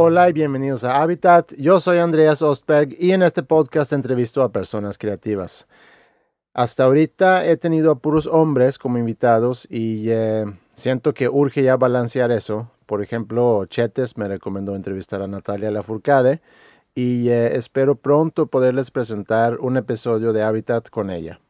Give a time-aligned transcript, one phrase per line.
[0.00, 1.54] Hola y bienvenidos a Habitat.
[1.58, 5.66] Yo soy Andreas Ostberg y en este podcast entrevisto a personas creativas.
[6.54, 11.76] Hasta ahorita he tenido a puros hombres como invitados y eh, siento que urge ya
[11.76, 12.70] balancear eso.
[12.86, 16.42] Por ejemplo, Chetes me recomendó entrevistar a Natalia Lafourcade
[16.94, 21.40] y eh, espero pronto poderles presentar un episodio de Habitat con ella.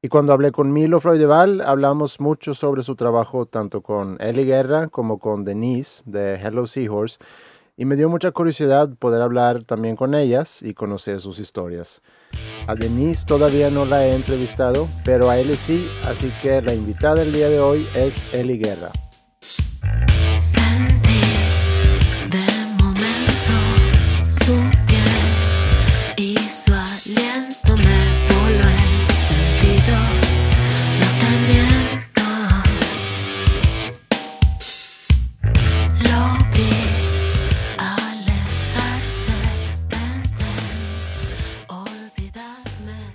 [0.00, 4.86] Y cuando hablé con Milo Freudeval, hablamos mucho sobre su trabajo tanto con Ellie Guerra
[4.86, 7.18] como con Denise de Hello Seahorse
[7.80, 12.02] y me dio mucha curiosidad poder hablar también con ellas y conocer sus historias.
[12.66, 17.14] A Denise todavía no la he entrevistado, pero a él sí, así que la invitada
[17.14, 18.90] del día de hoy es Eli Guerra.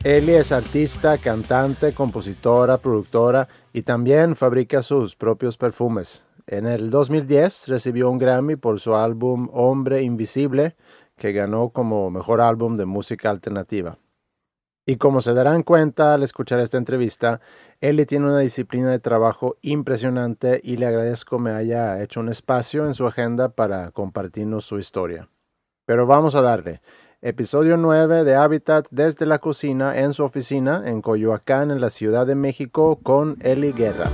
[0.06, 6.28] Eli es artista, cantante, compositora, productora y también fabrica sus propios perfumes.
[6.45, 10.76] En el 2010 recibió un Grammy por su álbum Hombre Invisible,
[11.17, 13.98] que ganó como mejor álbum de música alternativa.
[14.86, 17.42] Y como se darán cuenta al escuchar esta entrevista,
[17.81, 22.86] Eli tiene una disciplina de trabajo impresionante y le agradezco me haya hecho un espacio
[22.86, 25.30] en su agenda para compartirnos su historia.
[25.88, 26.81] Pero vamos a darle.
[27.21, 32.27] Episodio 9 de Habitat desde la cocina en su oficina en Coyoacán, en la Ciudad
[32.27, 34.09] de México, con Eli Guerra.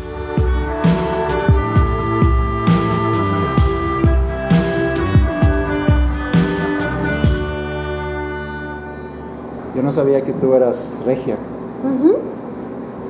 [9.75, 11.37] Yo no sabía que tú eras regia.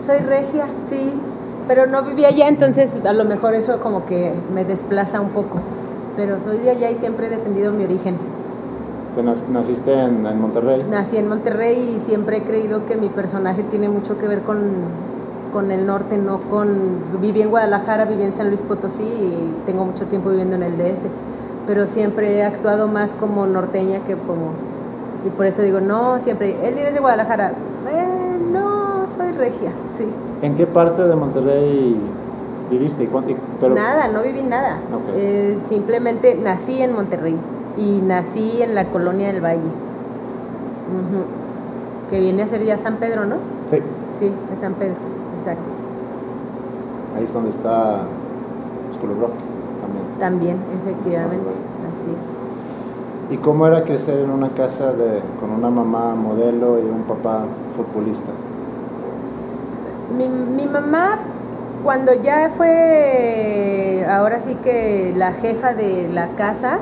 [0.02, 1.12] Soy regia, sí,
[1.68, 5.60] pero no vivía allá, entonces a lo mejor eso como que me desplaza un poco.
[6.16, 8.16] Pero soy de allá y siempre he defendido mi origen
[9.50, 10.86] naciste en, Monterrey?
[10.90, 14.60] Nací en Monterrey y siempre he creído que mi personaje tiene mucho que ver con,
[15.52, 17.20] con el norte, no con...
[17.20, 20.78] Viví en Guadalajara, viví en San Luis Potosí y tengo mucho tiempo viviendo en el
[20.78, 21.04] DF,
[21.68, 24.52] pero siempre he actuado más como norteña que como...
[25.26, 27.50] Y por eso digo, no, siempre, él es de Guadalajara.
[27.50, 30.06] Eh, no, soy regia, sí.
[30.42, 31.96] ¿En qué parte de Monterrey
[32.72, 33.08] viviste?
[33.60, 33.76] Pero...
[33.76, 34.80] Nada, no viví nada.
[35.16, 37.36] Eh, simplemente nací en Monterrey
[37.78, 39.62] y nací en la colonia del Valle,
[42.10, 43.36] que viene a ser ya San Pedro, ¿no?
[43.70, 43.78] Sí.
[44.18, 44.96] Sí, es San Pedro,
[45.40, 45.64] exacto.
[47.16, 48.02] Ahí es donde está
[48.92, 49.32] School Rock
[49.82, 50.20] también.
[50.20, 51.50] También, efectivamente,
[51.92, 52.42] así es.
[53.32, 57.46] ¿Y cómo era crecer en una casa de, con una mamá modelo y un papá
[57.78, 58.32] futbolista?
[60.18, 61.20] Mi, mi mamá,
[61.82, 66.80] cuando ya fue, ahora sí que la jefa de la casa,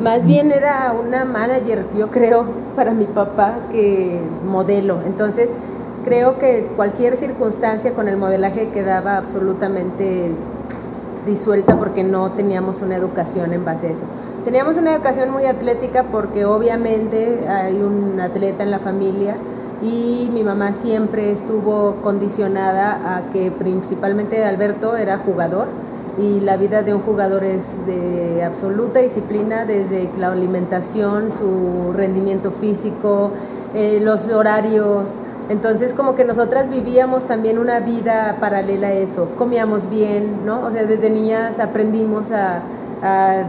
[0.00, 2.44] más bien era una manager, yo creo,
[2.74, 4.98] para mi papá que modelo.
[5.06, 5.52] Entonces,
[6.04, 10.30] creo que cualquier circunstancia con el modelaje quedaba absolutamente
[11.26, 14.04] disuelta porque no teníamos una educación en base a eso.
[14.44, 19.36] Teníamos una educación muy atlética porque obviamente hay un atleta en la familia
[19.82, 25.68] y mi mamá siempre estuvo condicionada a que principalmente Alberto era jugador
[26.18, 32.50] y la vida de un jugador es de absoluta disciplina desde la alimentación, su rendimiento
[32.50, 33.30] físico,
[33.74, 35.12] eh, los horarios.
[35.48, 40.64] Entonces como que nosotras vivíamos también una vida paralela a eso, comíamos bien, ¿no?
[40.64, 42.62] O sea, desde niñas aprendimos a,
[43.02, 43.44] a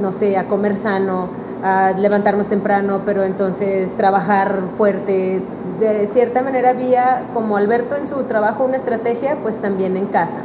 [0.00, 1.28] no sé, a comer sano,
[1.62, 5.40] a levantarnos temprano, pero entonces trabajar fuerte.
[5.80, 10.40] De cierta manera había, como Alberto en su trabajo, una estrategia, pues también en casa.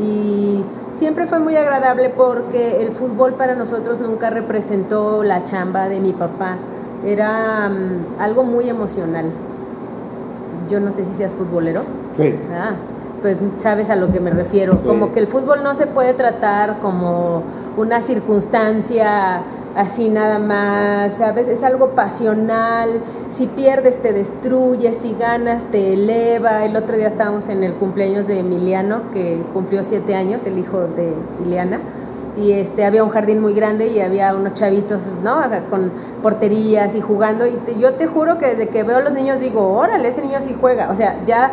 [0.00, 6.00] Y siempre fue muy agradable porque el fútbol para nosotros nunca representó la chamba de
[6.00, 6.56] mi papá.
[7.04, 9.26] Era mm, algo muy emocional.
[10.68, 11.82] Yo no sé si seas futbolero.
[12.14, 12.34] Sí.
[12.52, 12.72] Ah,
[13.22, 14.76] pues sabes a lo que me refiero.
[14.84, 17.42] Como que el fútbol no se puede tratar como
[17.76, 19.42] una circunstancia
[19.78, 21.46] así nada más, ¿sabes?
[21.46, 26.64] Es algo pasional, si pierdes te destruye, si ganas te eleva.
[26.64, 30.80] El otro día estábamos en el cumpleaños de Emiliano, que cumplió siete años, el hijo
[30.80, 31.14] de
[31.46, 31.78] Ileana,
[32.36, 35.42] y este, había un jardín muy grande y había unos chavitos, ¿no?
[35.70, 35.92] Con
[36.24, 39.74] porterías y jugando, y yo te juro que desde que veo a los niños digo,
[39.74, 41.52] órale, ese niño sí juega, o sea, ya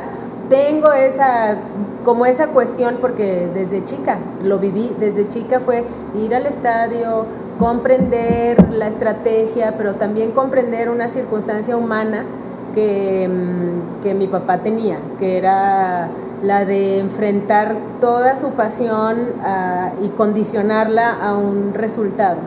[0.50, 1.58] tengo esa
[2.04, 5.84] como esa cuestión porque desde chica lo viví, desde chica fue
[6.16, 7.26] ir al estadio,
[7.58, 12.26] comprender la estrategia, pero también comprender una circunstancia humana
[12.74, 16.10] que, mm, que mi papá tenía, que era
[16.44, 22.38] la de enfrentar toda su pasión ah, y condicionarla a un resultado.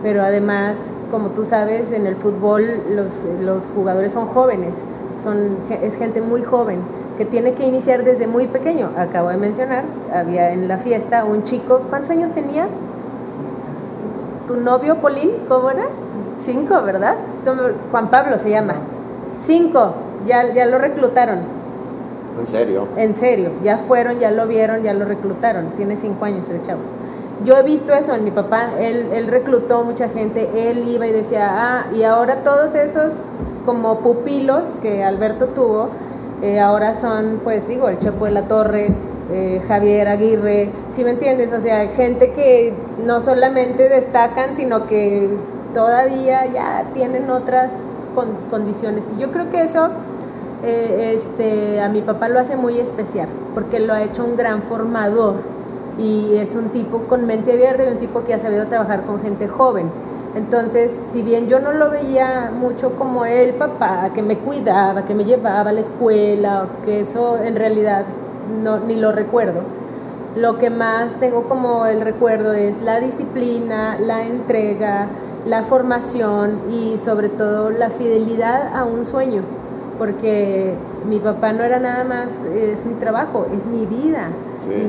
[0.00, 2.62] pero además, como tú sabes, en el fútbol
[2.94, 4.84] los, los jugadores son jóvenes,
[5.20, 6.78] son, es gente muy joven
[7.16, 8.90] que tiene que iniciar desde muy pequeño.
[8.96, 9.82] Acabo de mencionar,
[10.14, 12.68] había en la fiesta un chico, ¿cuántos años tenía?
[14.48, 15.30] ¿Tu novio, Polín?
[15.46, 15.84] ¿Cómo era?
[16.38, 17.16] Cinco, ¿verdad?
[17.90, 18.76] Juan Pablo se llama.
[19.36, 19.92] Cinco,
[20.26, 21.40] ya, ya lo reclutaron.
[22.38, 22.88] ¿En serio?
[22.96, 25.66] En serio, ya fueron, ya lo vieron, ya lo reclutaron.
[25.76, 26.80] Tiene cinco años el chavo.
[27.44, 31.12] Yo he visto eso en mi papá, él, él reclutó mucha gente, él iba y
[31.12, 33.12] decía, ah, y ahora todos esos
[33.66, 35.90] como pupilos que Alberto tuvo,
[36.40, 38.94] eh, ahora son, pues digo, el Chepo de la Torre,
[39.30, 41.52] eh, Javier Aguirre, ¿sí me entiendes?
[41.52, 42.72] O sea, gente que
[43.04, 45.28] no solamente destacan, sino que
[45.74, 47.74] todavía ya tienen otras
[48.50, 49.08] condiciones.
[49.16, 49.90] Y yo creo que eso
[50.64, 54.62] eh, este, a mi papá lo hace muy especial, porque lo ha hecho un gran
[54.62, 55.36] formador
[55.98, 59.20] y es un tipo con mente abierta y un tipo que ha sabido trabajar con
[59.20, 59.90] gente joven.
[60.34, 65.14] Entonces, si bien yo no lo veía mucho como el papá, que me cuidaba, que
[65.14, 68.04] me llevaba a la escuela, que eso en realidad
[68.62, 69.62] no, ni lo recuerdo,
[70.36, 75.06] lo que más tengo como el recuerdo es la disciplina, la entrega,
[75.46, 79.42] la formación y sobre todo la fidelidad a un sueño,
[79.98, 80.74] porque
[81.08, 84.28] mi papá no era nada más, es mi trabajo, es mi vida.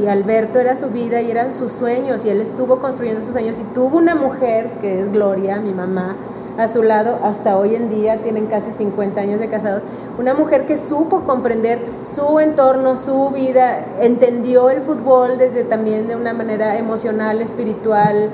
[0.02, 3.60] Y Alberto era su vida y eran sus sueños y él estuvo construyendo sus sueños
[3.60, 6.16] y tuvo una mujer, que es Gloria, mi mamá,
[6.60, 9.84] a su lado hasta hoy en día, tienen casi 50 años de casados,
[10.18, 16.18] una mujer que supo comprender su entorno, su vida, entendió el fútbol desde también de
[16.18, 18.30] una manera emocional, espiritual,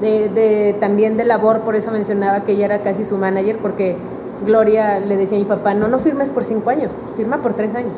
[0.00, 3.96] de, también de labor, por eso mencionaba que ella era casi su manager, porque
[4.44, 7.76] Gloria le decía a mi papá, no, no firmes por cinco años, firma por tres
[7.76, 7.94] años.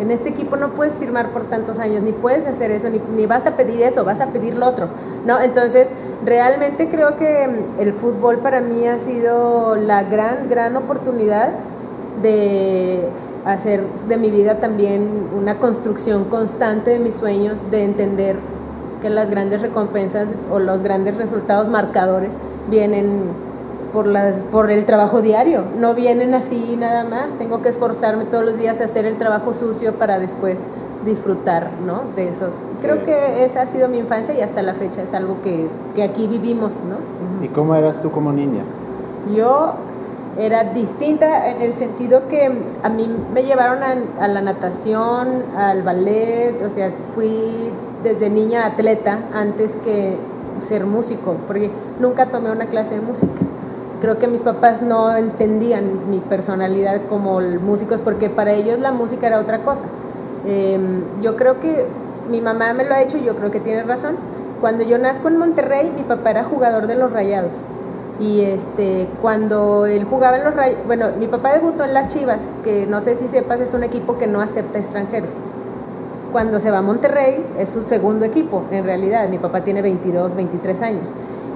[0.00, 3.46] En este equipo no puedes firmar por tantos años, ni puedes hacer eso, ni, vas
[3.46, 4.88] a pedir eso, vas a pedir lo otro.
[5.26, 5.40] ¿no?
[5.40, 5.92] Entonces,
[6.24, 11.50] realmente creo que mm, el fútbol para mí ha sido la gran, gran oportunidad
[12.22, 13.08] de
[13.44, 15.06] hacer de mi vida también
[15.38, 18.36] una construcción constante de mis sueños, de entender
[19.02, 22.34] que las grandes recompensas o los grandes resultados marcadores
[22.68, 23.22] vienen
[23.92, 25.64] por, las, por el trabajo diario.
[25.78, 27.32] No vienen así nada más.
[27.38, 30.60] Tengo que esforzarme todos los días a hacer el trabajo sucio para después
[31.04, 32.02] disfrutar ¿no?
[32.14, 32.54] de esos.
[32.80, 36.02] Creo que esa ha sido mi infancia y hasta la fecha es algo que, que
[36.02, 36.76] aquí vivimos.
[36.84, 37.44] ¿no?
[37.44, 38.62] ¿Y cómo eras tú como niña?
[39.34, 39.74] Yo
[40.38, 42.50] era distinta en el sentido que
[42.82, 47.72] a mí me llevaron a, a, la natación, al ballet, o sea, fui
[48.02, 50.16] desde niña atleta antes que
[50.62, 53.40] ser músico, porque nunca tomé una clase de música
[54.00, 59.26] creo que mis papás no entendían mi personalidad como músicos porque para ellos la música
[59.26, 59.84] era otra cosa.
[60.46, 61.84] Em, yo creo que
[62.30, 64.16] mi mamá me lo ha hecho y yo creo que tiene razón.
[64.60, 67.62] Cuando yo nazco en Monterrey, mi papá era jugador de los Rayados.
[68.18, 72.46] Y este, cuando él jugaba en los Rayados, bueno, mi papá debutó en las Chivas,
[72.62, 75.38] que no sé si sepas, es un equipo que no acepta extranjeros.
[76.32, 79.28] Cuando se va a Monterrey, es su segundo equipo, en realidad.
[79.28, 81.12] Mi papá tiene 22, 23 años.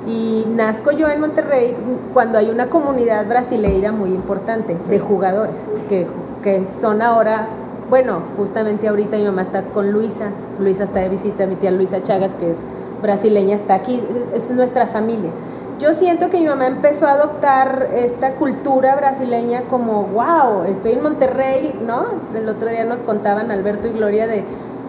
[0.06, 1.75] Y nazco yo en Monterrey
[2.13, 6.06] cuando hay una comunidad brasileira muy importante de jugadores, que,
[6.43, 7.49] que, son ahora,
[7.89, 10.31] bueno, justamente ahorita mi mamá está con Luisa,
[10.61, 12.58] Luisa está de visita, mi tía Luisa Chagas, que es
[13.01, 14.03] brasileña, está aquí,
[14.34, 15.31] es nuestra familia.
[15.81, 21.03] Yo siento que mi mamá empezó a adoptar esta cultura brasileña como, wow, estoy en
[21.03, 22.06] Monterrey, ¿no?
[22.34, 24.44] El otro día nos contaban Alberto y Gloria de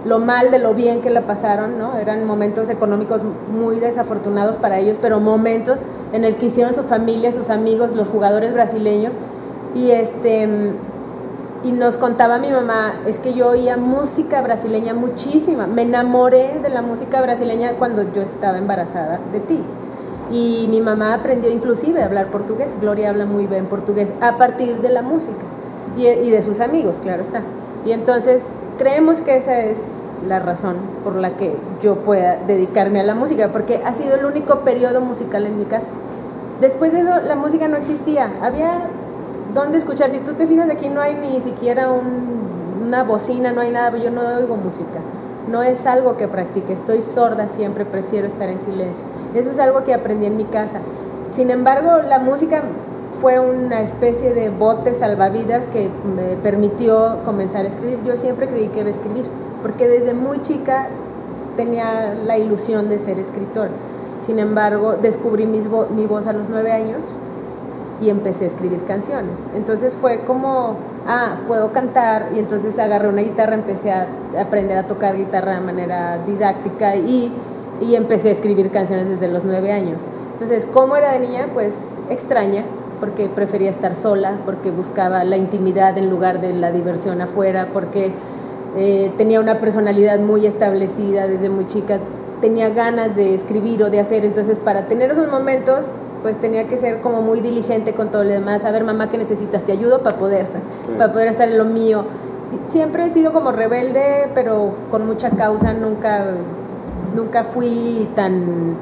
[0.05, 1.97] lo mal de lo bien que la pasaron, ¿no?
[1.97, 3.21] Eran momentos económicos
[3.51, 5.79] muy desafortunados para ellos, pero momentos
[6.13, 9.13] en el que hicieron su familia, sus amigos, los jugadores brasileños.
[9.73, 10.73] Y este
[11.65, 15.65] y nos contaba mi mamá, es que yo oía música brasileña muchísima.
[15.65, 19.59] Me enamoré de la música brasileña cuando yo estaba embarazada de ti.
[20.31, 22.77] Y mi mamá aprendió inclusive a hablar portugués.
[22.79, 25.41] Gloria habla muy bien portugués a partir de la música
[25.97, 27.41] y, y de sus amigos, claro está.
[27.85, 33.03] Y entonces creemos que esa es la razón por la que yo pueda dedicarme a
[33.03, 35.87] la música, porque ha sido el único periodo musical en mi casa.
[36.59, 38.31] Después de eso, la música no existía.
[38.41, 38.87] Había
[39.53, 40.09] dónde escuchar.
[40.09, 41.89] Si tú te fijas, aquí no hay ni siquiera
[42.81, 43.95] una bocina, no hay nada.
[43.97, 44.99] Yo no oigo música.
[45.47, 46.73] No es algo que practique.
[46.73, 49.05] Estoy sorda siempre, prefiero estar en silencio.
[49.35, 50.79] Eso es algo que aprendí en mi casa.
[51.29, 52.63] Sin embargo, la música
[53.25, 57.97] fue una especie de bote salvavidas que me permitió comenzar a escribir.
[58.05, 59.25] Yo siempre creí que iba a escribir,
[59.63, 60.89] porque desde muy chica
[61.55, 63.69] tenía la ilusión de ser escritor.
[64.19, 66.99] Sin embargo, descubrí mi voz a los nueve años
[67.99, 69.39] y empecé a escribir canciones.
[69.55, 70.75] Entonces fue como,
[71.07, 74.05] ah, puedo cantar y entonces agarré una guitarra, empecé a
[74.39, 77.33] aprender a tocar guitarra de manera didáctica y,
[77.81, 80.03] y empecé a escribir canciones desde los nueve años.
[80.33, 81.47] Entonces, ¿cómo era de niña?
[81.55, 82.63] Pues extraña,
[82.99, 88.11] porque prefería estar sola, porque buscaba la intimidad en lugar de la diversión afuera, porque
[88.77, 91.99] eh, tenía una personalidad muy establecida desde muy chica,
[92.41, 95.85] tenía ganas de escribir o de hacer, entonces para tener esos momentos
[96.21, 99.17] pues tenía que ser como muy diligente con todo lo demás, a ver mamá qué
[99.19, 100.47] necesitas, te ayudo para poder,
[100.97, 102.03] para poder estar en lo mío.
[102.67, 106.25] Siempre he sido como rebelde, pero con mucha causa, nunca,
[107.15, 108.75] nunca fui tan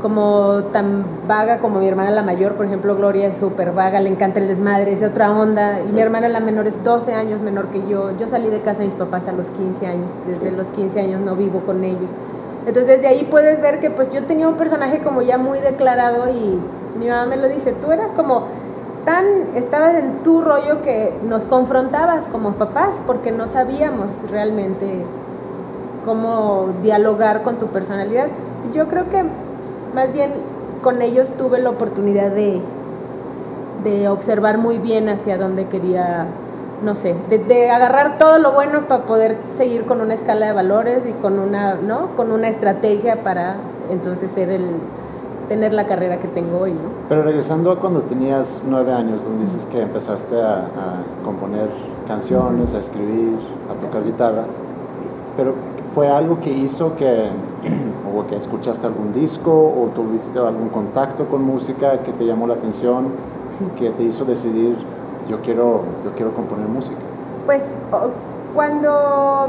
[0.00, 4.10] como tan vaga como mi hermana la mayor, por ejemplo, Gloria es súper vaga, le
[4.10, 5.80] encanta el desmadre, es de otra onda.
[5.92, 8.16] Mi hermana la menor es 12 años menor que yo.
[8.18, 11.20] Yo salí de casa de mis papás a los 15 años, desde los 15 años
[11.20, 12.10] no vivo con ellos.
[12.66, 16.28] Entonces desde ahí puedes ver que pues yo tenía un personaje como ya muy declarado
[16.28, 16.58] y
[16.98, 18.44] mi mamá me lo dice, tú eras como
[19.04, 19.24] tan,
[19.54, 25.04] estabas en tu rollo que nos confrontabas como papás porque no sabíamos realmente
[26.04, 28.26] cómo dialogar con tu personalidad.
[28.74, 29.24] Yo creo que
[29.98, 30.30] más bien
[30.80, 32.60] con ellos tuve la oportunidad de,
[33.82, 36.26] de observar muy bien hacia dónde quería,
[36.84, 41.04] no sé, de, agarrar todo lo bueno para poder seguir con una escala de valores
[41.04, 42.14] y con una, ¿no?
[42.14, 43.56] con una estrategia para
[43.90, 44.66] entonces ser el
[45.48, 46.90] tener la carrera que tengo hoy, ¿no?
[47.08, 51.68] Pero regresando a cuando tenías nueve años, donde dices que empezaste a, a componer
[52.06, 53.36] canciones, a escribir,
[53.68, 54.44] a tocar guitarra,
[55.36, 55.54] pero
[55.92, 57.30] fue algo que hizo que
[58.18, 62.54] o que escuchaste algún disco o tuviste algún contacto con música que te llamó la
[62.54, 63.06] atención,
[63.78, 64.76] que te hizo decidir
[65.28, 66.96] yo quiero, yo quiero componer música?
[67.46, 67.64] Pues
[68.54, 69.48] cuando,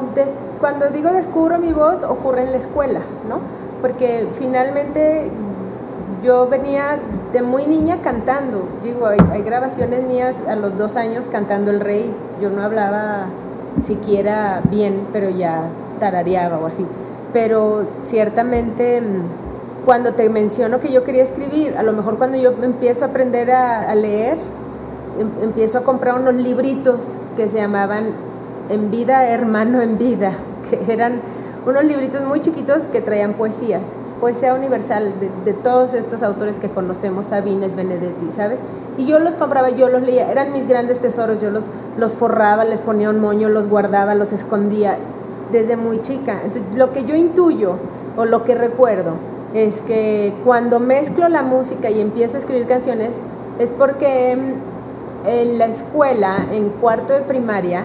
[0.60, 3.40] cuando digo descubro mi voz ocurre en la escuela, ¿no?
[3.82, 5.32] Porque finalmente
[6.24, 7.00] yo venía
[7.32, 11.80] de muy niña cantando, digo, hay, hay grabaciones mías a los dos años cantando El
[11.80, 13.26] Rey, yo no hablaba
[13.80, 15.64] siquiera bien, pero ya
[16.00, 16.86] tarareaba o así
[17.34, 22.54] pero ciertamente mm, cuando te menciono que yo quería escribir, a lo mejor cuando yo
[22.62, 24.38] empiezo a aprender a, leer,
[25.20, 28.12] em, empiezo a comprar unos libritos que se llamaban
[28.70, 30.34] En vida, hermano en vida,
[30.70, 31.22] que eran
[31.66, 33.82] unos libritos muy chiquitos que traían poesías,
[34.20, 35.12] poesía universal
[35.44, 38.60] de, todos estos autores que conocemos, Sabines, Benedetti, ¿sabes?
[38.98, 41.64] Y yo los compraba, yo los leía, eran mis grandes tesoros, yo los,
[41.98, 44.98] los forraba, les ponía un moño, los guardaba, los escondía
[45.52, 46.42] desde muy chica.
[46.44, 47.76] Entonces, lo que yo intuyo
[48.18, 49.14] o lo que recuerdo
[49.54, 53.24] es que cuando mezclo la música y empiezo a escribir canciones
[53.58, 57.84] es porque mm, en la escuela, en cuarto de primaria,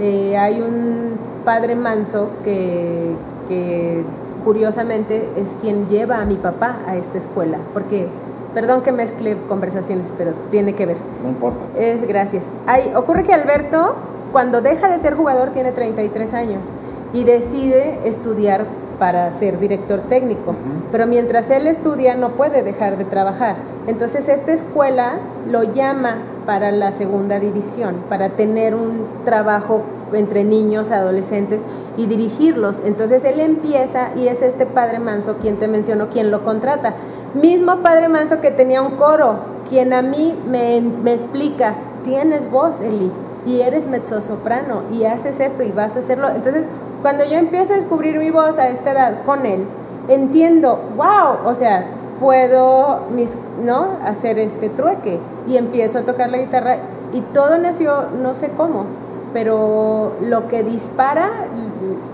[0.00, 1.12] eh, hay un
[1.44, 3.14] padre manso que,
[3.48, 4.02] que
[4.44, 8.08] curiosamente es quien lleva a mi papá a esta escuela, porque
[8.54, 10.96] Perdón que mezcle conversaciones, pero tiene que ver.
[11.24, 11.58] No importa.
[11.76, 12.50] Es, gracias.
[12.66, 13.96] Hay, ocurre que Alberto
[14.34, 16.70] cuando deja de ser jugador tiene 33 años
[17.12, 18.66] y decide estudiar
[18.98, 20.56] para ser director técnico.
[20.90, 23.54] Pero mientras él estudia no puede dejar de trabajar.
[23.86, 30.90] Entonces esta escuela lo llama para la segunda división, para tener un trabajo entre niños,
[30.90, 31.62] adolescentes
[31.96, 32.82] y dirigirlos.
[32.84, 36.94] Entonces él empieza y es este padre Manso quien te mencionó, quien lo contrata.
[37.34, 39.36] Mismo padre Manso que tenía un coro,
[39.68, 43.12] quien a mí me, me explica, tienes voz, Eli
[43.46, 46.28] y eres mezzosoprano y haces esto y vas a hacerlo.
[46.30, 46.66] Entonces,
[47.02, 49.66] cuando yo empiezo a descubrir mi voz a esta edad con él,
[50.08, 51.86] entiendo, wow, o sea,
[52.20, 53.98] puedo mis, ¿no?
[54.04, 56.76] hacer este trueque y empiezo a tocar la guitarra
[57.12, 58.84] y todo nació, no sé cómo,
[59.32, 61.30] pero lo que dispara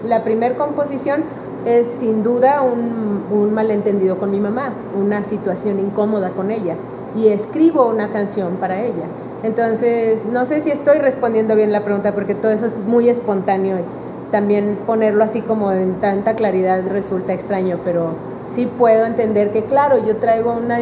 [0.05, 1.23] la primera composición
[1.65, 6.75] es sin duda un malentendido con mi mamá, una situación incómoda con ella
[7.15, 9.05] y escribo una canción para ella.
[9.43, 13.79] Entonces, no sé si estoy respondiendo bien la pregunta porque todo eso es muy espontáneo
[13.79, 18.15] y también ponerlo así como en tanta claridad resulta extraño, pero
[18.47, 20.79] sí puedo entender que, claro, yo traigo una,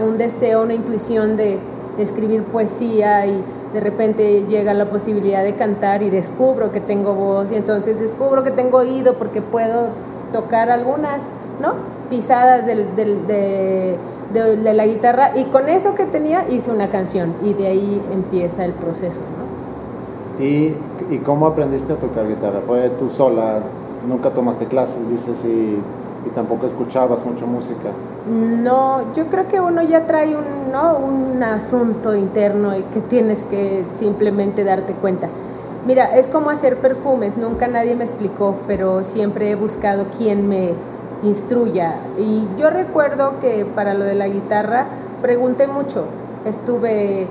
[0.00, 1.58] un deseo, una intuición de,
[1.98, 7.50] escribir poesía y de repente llega la posibilidad de cantar y descubro que tengo voz
[7.52, 9.88] y entonces descubro que tengo oído porque puedo
[10.30, 11.28] tocar algunas,
[11.58, 11.72] ¿no?
[12.10, 13.96] Pisadas del, de
[14.44, 18.64] de, la guitarra y con eso que tenía hice una canción y de ahí empieza
[18.64, 19.20] el proceso.
[19.20, 20.44] ¿no?
[20.44, 20.74] ¿Y,
[21.10, 22.60] ¿Y cómo aprendiste a tocar guitarra?
[22.66, 23.60] ¿Fue tú sola?
[24.06, 25.78] ¿Nunca tomaste clases, dices, y,
[26.26, 27.88] y tampoco escuchabas mucho música?
[28.28, 30.98] No, yo creo que uno ya trae un, ¿no?
[30.98, 35.28] un asunto interno y que tienes que simplemente darte cuenta.
[35.86, 40.72] Mira, es como hacer perfumes, nunca nadie me explicó, pero siempre he buscado quién me
[41.22, 41.94] instruya.
[42.18, 44.86] Y yo recuerdo que para lo de la guitarra
[45.22, 46.04] pregunté mucho.
[46.44, 47.26] Estuve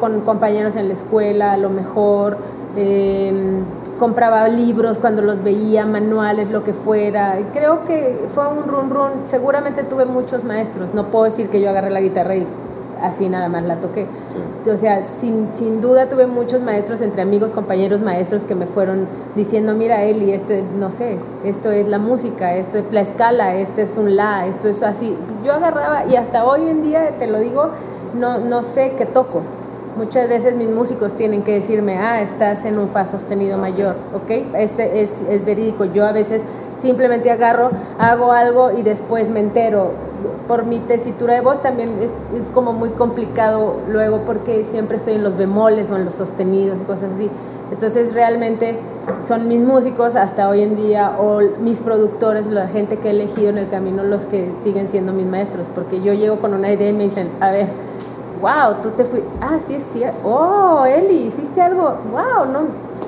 [0.00, 2.38] con compañeros en la escuela, a lo mejor
[2.76, 3.62] em,
[3.98, 7.38] compraba libros cuando los veía, manuales, lo que fuera.
[7.38, 9.10] Y creo que fue un run run.
[9.24, 10.94] Seguramente tuve muchos maestros.
[10.94, 12.46] No puedo decir que yo agarré la guitarra y
[13.02, 14.06] así nada más la toqué.
[14.70, 19.06] O sea, sin, sin, duda tuve muchos maestros, entre amigos, compañeros, maestros que me fueron
[19.34, 23.82] diciendo, mira Eli, este, no sé, esto es la música, esto es la escala, este
[23.82, 25.16] es un la, esto es así.
[25.44, 27.70] Yo agarraba y hasta hoy en día, te lo digo,
[28.14, 29.42] no, no sé qué toco.
[29.96, 34.30] Muchas veces mis músicos tienen que decirme, ah, estás en un fa sostenido mayor, ¿ok?
[34.56, 35.84] Es, es, es verídico.
[35.84, 36.44] Yo a veces
[36.76, 39.92] simplemente agarro, hago algo y después me entero
[40.46, 41.90] por mi tesitura de voz también
[42.34, 46.80] es, como muy complicado luego porque siempre estoy en los bemoles o en los sostenidos
[46.80, 47.30] y cosas así.
[47.70, 48.78] Entonces realmente
[49.26, 53.48] son mis músicos hasta hoy en día o mis productores, la gente que he elegido
[53.48, 56.90] en el camino los que siguen siendo mis maestros, porque yo llego con una idea
[56.90, 57.68] y me dicen, a ver,
[58.42, 62.60] wow, tú te fuiste, ah, sí es cierto, oh, Eli, hiciste algo, wow, no,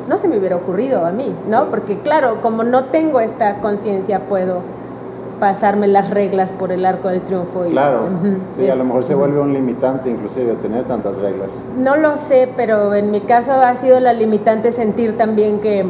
[0.08, 1.66] no se me hubiera ocurrido a mí, ¿no?
[1.66, 4.60] Porque claro, como no tengo esta conciencia, puedo
[5.40, 7.64] pasarme las reglas por el arco del triunfo.
[7.68, 8.08] claro,
[8.52, 11.62] sí, a lo mejor se vuelve un limitante inclusive tener tantas reglas.
[11.76, 15.84] No lo sé, pero en mi caso ha sido la limitante sentir también que,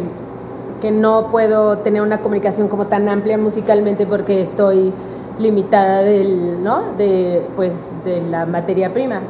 [0.80, 4.92] que no puedo tener una comunicación como tan amplia musicalmente porque estoy
[5.38, 6.82] limitada del, ¿no?
[6.96, 7.72] de, pues,
[8.04, 9.20] de la materia prima.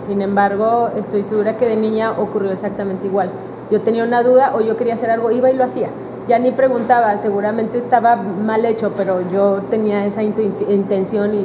[0.00, 3.30] Sin, embargo, estoy segura que de niña ocurrió exactamente igual.
[3.70, 5.88] Yo tenía una duda o yo quería hacer algo, iba y lo hacía
[6.30, 11.44] ya ni preguntaba, seguramente estaba mal hecho, pero yo tenía esa intención y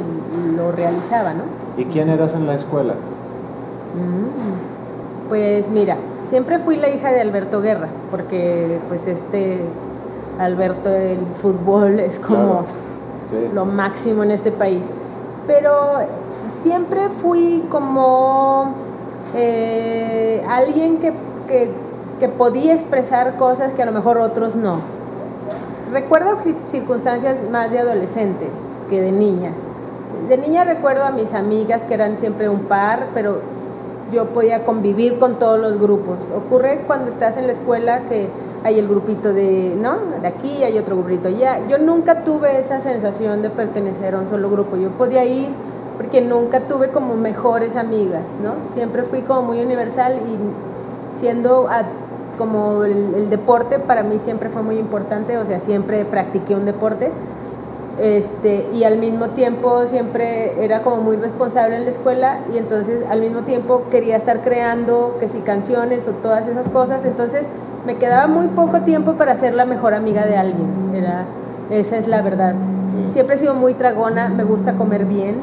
[0.56, 1.42] lo realizaba, ¿no?
[1.76, 2.92] ¿Y quién eras en la escuela?
[3.94, 9.60] Mm, pues mira, siempre fui la hija de Alberto Guerra, porque pues este
[10.38, 12.64] Alberto el fútbol es como
[13.52, 14.86] lo máximo en este país.
[15.48, 15.72] Pero
[16.56, 18.72] siempre fui como
[19.34, 21.12] eh, alguien que,
[21.48, 21.70] que
[22.20, 24.78] que podía expresar cosas que a lo mejor otros no.
[25.92, 28.46] Recuerdo circunstancias más de adolescente
[28.90, 29.52] que de niña.
[30.28, 33.40] De niña recuerdo a mis amigas que eran siempre un par, pero
[34.12, 36.16] yo podía convivir con todos los grupos.
[36.34, 38.28] Ocurre cuando estás en la escuela que
[38.64, 39.98] hay el grupito de, ¿no?
[40.22, 41.60] De aquí, hay otro grupito allá.
[41.68, 44.76] Yo nunca tuve esa sensación de pertenecer a un solo grupo.
[44.76, 45.50] Yo podía ir
[45.96, 48.68] porque nunca tuve como mejores amigas, ¿no?
[48.68, 51.68] Siempre fui como muy universal y siendo
[52.36, 57.10] como el, deporte para mí siempre fue muy importante, o sea, siempre practiqué un deporte.
[58.00, 63.02] Este, y al mismo tiempo siempre era como muy responsable en la escuela y entonces
[63.08, 67.48] al mismo tiempo quería estar creando que si canciones o todas esas cosas, entonces
[67.86, 71.24] me quedaba muy poco tiempo para ser la mejor amiga de alguien, era,
[71.70, 72.54] esa es la verdad.
[73.08, 75.40] Siempre he sido muy tragona, me gusta comer bien,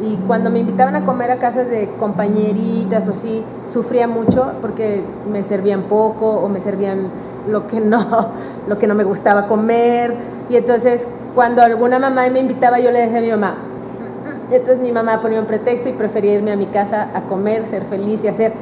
[0.00, 5.02] y cuando me invitaban a comer a casas de compañeritas o así, sufría mucho porque
[5.30, 7.08] me servían poco o me servían
[7.48, 8.28] lo que no,
[8.68, 10.14] lo que no me gustaba comer.
[10.48, 13.56] Y entonces cuando alguna mamá me invitaba, yo le decía a mi mamá.
[14.50, 17.66] Y entonces mi mamá ponía un pretexto y prefería irme a mi casa a comer,
[17.66, 18.52] ser feliz y hacer.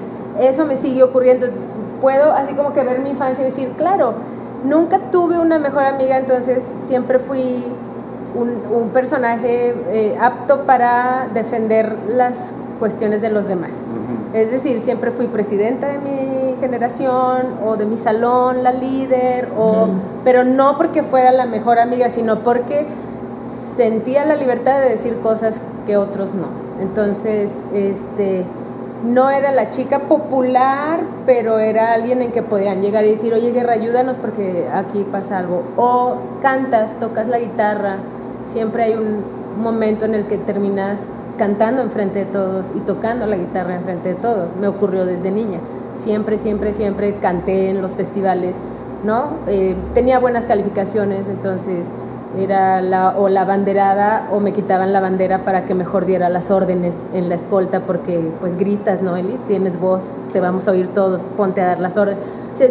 [0.41, 1.47] Eso me sigue ocurriendo.
[2.01, 4.15] Puedo así como que ver mi infancia y decir, claro,
[4.65, 7.65] nunca tuve una mejor amiga, entonces siempre fui
[8.39, 13.89] un, personaje eh, apto para defender las cuestiones de los demás.
[14.33, 19.89] Es decir, siempre fui presidenta de mi generación o de mi salón, la líder, o,
[20.25, 22.87] pero no porque fuera la mejor amiga, sino porque
[23.77, 26.47] sentía la libertad de decir cosas que otros no.
[26.81, 28.45] Entonces, este,
[29.05, 33.53] no era la chica popular, pero era alguien en que podían llegar y decir, oye,
[33.53, 35.63] Guerra, ayúdanos porque aquí pasa algo.
[35.77, 37.97] O cantas, tocas la guitarra,
[38.47, 39.23] siempre hay un
[39.63, 44.15] momento en el que terminas cantando enfrente de todos y tocando la guitarra enfrente de
[44.15, 44.57] todos.
[44.57, 45.59] Me ocurrió desde niña.
[45.97, 48.55] Siempre, siempre, siempre canté en los festivales,
[49.05, 49.31] ¿no?
[49.47, 51.89] Eh, tenía buenas calificaciones, entonces
[52.39, 56.51] era la, o la banderada o me quitaban la bandera para que mejor diera las
[56.51, 59.39] órdenes en la escolta porque pues gritas, ¿no, Eli?
[59.47, 62.23] Tienes voz, te vamos a oír todos, ponte a dar las órdenes.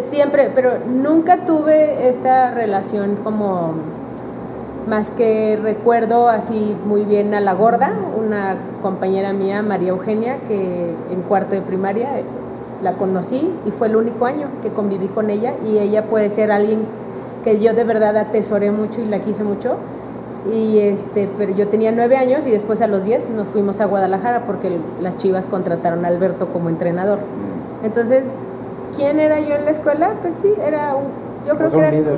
[0.06, 3.74] siempre, pero nunca tuve esta relación como
[4.86, 10.94] más que recuerdo así muy bien a la gorda, una compañera mía, María Eugenia, que
[11.10, 12.08] en cuarto de primaria
[12.82, 16.52] la conocí y fue el único año que conviví con ella y ella puede ser
[16.52, 16.84] alguien
[17.42, 19.76] que yo de verdad atesoré mucho y la quise mucho.
[20.52, 23.86] Y este, pero yo tenía nueve años y después a los diez nos fuimos a
[23.86, 27.18] Guadalajara porque las Chivas contrataron a Alberto como entrenador.
[27.82, 28.26] Entonces,
[28.94, 30.12] ¿quién era yo en la escuela?
[30.22, 31.06] Pues sí, era un,
[31.44, 32.16] yo creo pues que era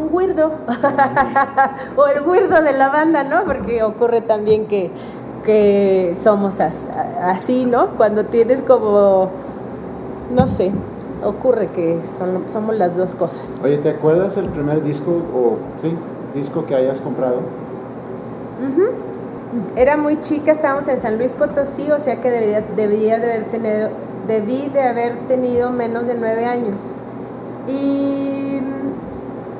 [0.00, 0.52] un weirdo
[1.96, 3.44] o el weirdo de la banda, ¿no?
[3.44, 4.90] Porque ocurre también que,
[5.44, 7.88] que somos así, ¿no?
[7.96, 9.28] Cuando tienes como,
[10.34, 10.72] no sé,
[11.24, 13.58] ocurre que son, somos las dos cosas.
[13.62, 15.94] Oye, ¿te acuerdas el primer disco o sí,
[16.34, 17.40] disco que hayas comprado?
[19.74, 23.44] Era muy chica, estábamos en San Luis Potosí, o sea que debería, debería de haber
[23.46, 23.88] tenido,
[24.28, 26.90] debí de haber tenido menos de nueve años.
[27.66, 28.60] Y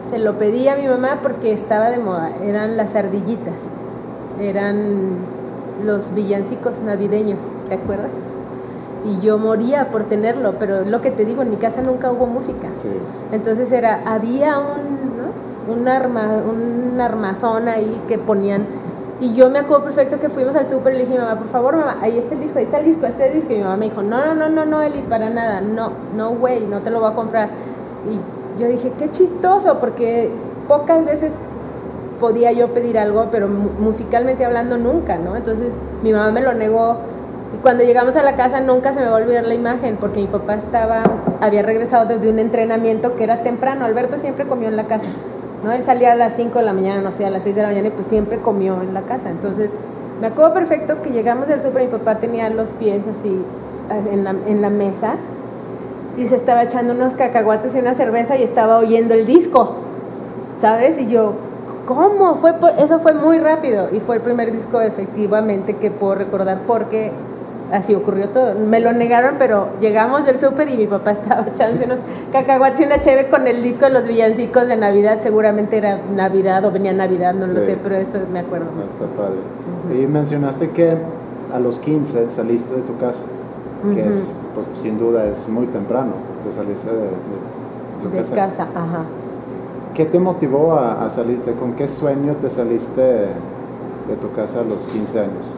[0.09, 3.71] se lo pedí a mi mamá porque estaba de moda, eran las ardillitas,
[4.41, 5.17] eran
[5.85, 8.11] los villancicos navideños, ¿te acuerdas?
[9.05, 12.27] Y yo moría por tenerlo, pero lo que te digo, en mi casa nunca hubo
[12.27, 12.69] música.
[13.33, 18.67] Entonces era, había un, un, arma, un armazón ahí que ponían
[19.21, 21.77] y yo me acuerdo perfecto que fuimos al súper y le dije, mamá, por favor,
[21.77, 23.53] mamá, ahí está el disco, ahí está el disco, este disco.
[23.53, 26.31] Y mi mamá me dijo, no, no, no, no, no, Eli, para nada, no, no,
[26.31, 27.51] güey, no te lo voy a comprar.
[28.11, 28.19] Y
[28.61, 30.31] yo dije, qué chistoso, porque
[30.69, 31.35] pocas veces
[32.21, 35.35] podía yo pedir algo, pero musicalmente hablando nunca, ¿no?
[35.37, 35.69] Entonces
[36.03, 36.99] mi mamá me lo negó.
[37.55, 40.21] Y cuando llegamos a la casa nunca se me va a olvidar la imagen, porque
[40.21, 41.03] mi papá estaba,
[41.41, 43.85] había regresado desde un entrenamiento que era temprano.
[43.85, 45.09] Alberto siempre comió en la casa.
[45.65, 45.73] ¿no?
[45.73, 47.69] Él salía a las 5 de la mañana, no sé, a las 6 de la
[47.69, 49.31] mañana y pues siempre comió en la casa.
[49.31, 49.73] Entonces,
[50.21, 53.43] me acuerdo perfecto que llegamos del súper y mi papá tenía los pies así
[54.13, 55.17] en la, en la mesa
[56.17, 59.77] y se estaba echando unos cacahuates y una cerveza y estaba oyendo el disco,
[60.61, 60.99] ¿sabes?
[60.99, 61.35] Y yo,
[61.87, 62.37] ¿cómo?
[62.37, 67.13] Fue, eso fue muy rápido y fue el primer disco efectivamente que puedo recordar porque
[67.73, 68.55] así ocurrió todo.
[68.55, 72.01] Me lo negaron, pero llegamos del súper y mi papá estaba echándose unos
[72.33, 75.19] cacahuates y una cheve con el disco de los villancicos de Navidad.
[75.21, 78.67] Seguramente era Navidad o venía Navidad, no lo sé, pero eso me acuerdo.
[78.89, 79.39] Está padre.
[80.01, 80.97] Y mencionaste que
[81.53, 83.25] a los 15 saliste de tu casa,
[83.83, 86.13] que es, pues sin duda es muy temprano
[86.45, 88.35] de salirse de, de, casa.
[88.35, 88.63] casa.
[88.75, 89.05] Ajá.
[89.95, 91.53] ¿Qué te motivó a, a salirte?
[91.53, 95.55] ¿Con qué sueño te saliste de tu casa a los 15 años?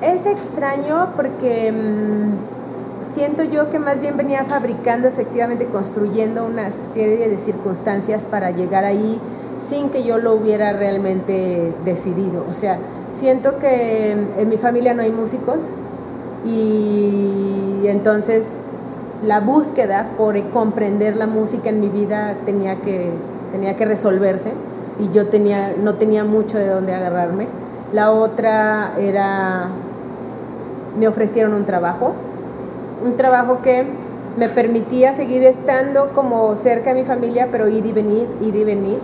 [0.00, 7.28] Es extraño porque mm, siento yo que más bien venía fabricando, efectivamente construyendo una serie
[7.28, 9.20] de circunstancias para llegar ahí
[9.58, 12.44] sin que yo lo hubiera realmente decidido.
[12.50, 12.78] O sea,
[13.12, 15.58] siento que en mi familia no hay músicos
[16.44, 18.46] y entonces
[19.24, 23.10] la búsqueda por comprender la música en mi vida tenía que,
[23.52, 24.52] tenía que resolverse
[24.98, 27.46] y yo tenía, no tenía mucho de dónde agarrarme.
[27.92, 29.68] La otra era
[30.98, 32.14] me ofrecieron un trabajo,
[33.02, 33.84] un trabajo que
[34.36, 38.64] me permitía seguir estando como cerca de mi familia, pero ir y venir, ir y
[38.64, 38.98] venir.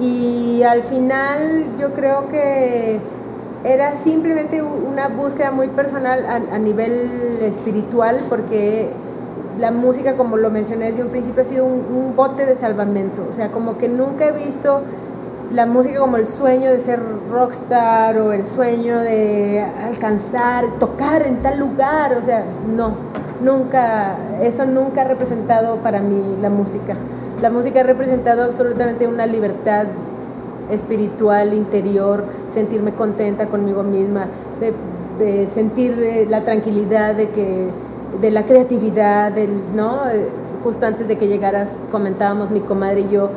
[0.00, 2.98] Y al final yo creo que
[3.64, 8.88] era simplemente una búsqueda muy personal a, nivel espiritual, porque
[9.58, 13.26] la música, como lo mencioné desde un principio, ha sido un, un bote de salvamento.
[13.28, 14.80] O sea, como que nunca he visto
[15.52, 21.42] la música como el sueño de ser rockstar o el sueño de alcanzar, tocar en
[21.42, 22.94] tal lugar, o sea, no,
[23.42, 26.94] nunca, eso nunca ha representado para mí la música.
[27.42, 29.86] La música ha representado absolutamente una libertad
[30.70, 34.26] espiritual, interior, sentirme contenta conmigo misma,
[35.50, 37.68] sentir eh, la tranquilidad de que
[38.20, 40.08] de la creatividad, del, ¿no?
[40.08, 40.28] Eh,
[40.64, 43.30] justo antes de que llegaras comentábamos mi comadre y yo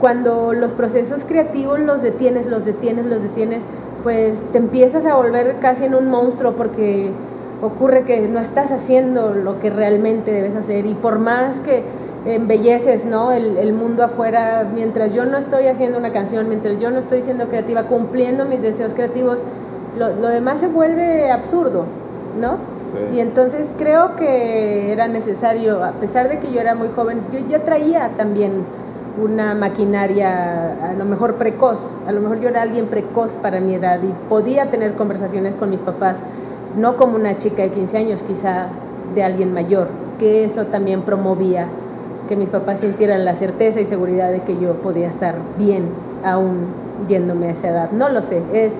[0.00, 3.64] cuando los procesos creativos los detienes, los detienes, los detienes,
[4.02, 7.10] pues te empiezas a volver casi en un monstruo porque
[7.62, 11.82] ocurre que no estás haciendo lo que realmente debes hacer y por más que
[12.26, 13.32] embelleces ¿no?
[13.32, 17.48] el, mundo afuera, mientras yo no estoy haciendo una canción, mientras yo no estoy siendo
[17.48, 19.42] creativa, cumpliendo mis deseos creativos,
[19.98, 21.84] lo, lo demás se vuelve absurdo,
[22.40, 22.58] ¿no?
[23.14, 27.40] Y entonces creo que era necesario, a pesar de que yo era muy joven, yo
[27.48, 28.64] ya traía también
[29.22, 33.74] una maquinaria a lo mejor precoz, a lo mejor yo era alguien precoz para mi
[33.74, 36.20] edad y podía tener conversaciones con mis papás,
[36.76, 38.68] no como una chica de 15 años, quizá
[39.14, 41.66] de alguien mayor, que eso también promovía
[42.28, 45.84] que mis papás sintieran la certeza y seguridad de que yo podía estar bien
[46.24, 46.66] aún
[47.08, 47.90] yéndome a esa edad.
[47.92, 48.78] No lo sé, es,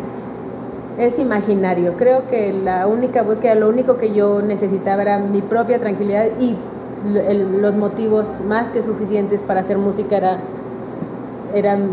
[0.98, 1.94] es imaginario.
[1.96, 6.56] Creo que la única búsqueda, lo único que yo necesitaba era mi propia tranquilidad y
[7.60, 10.38] los motivos más que suficientes para hacer música era,
[11.54, 11.88] eran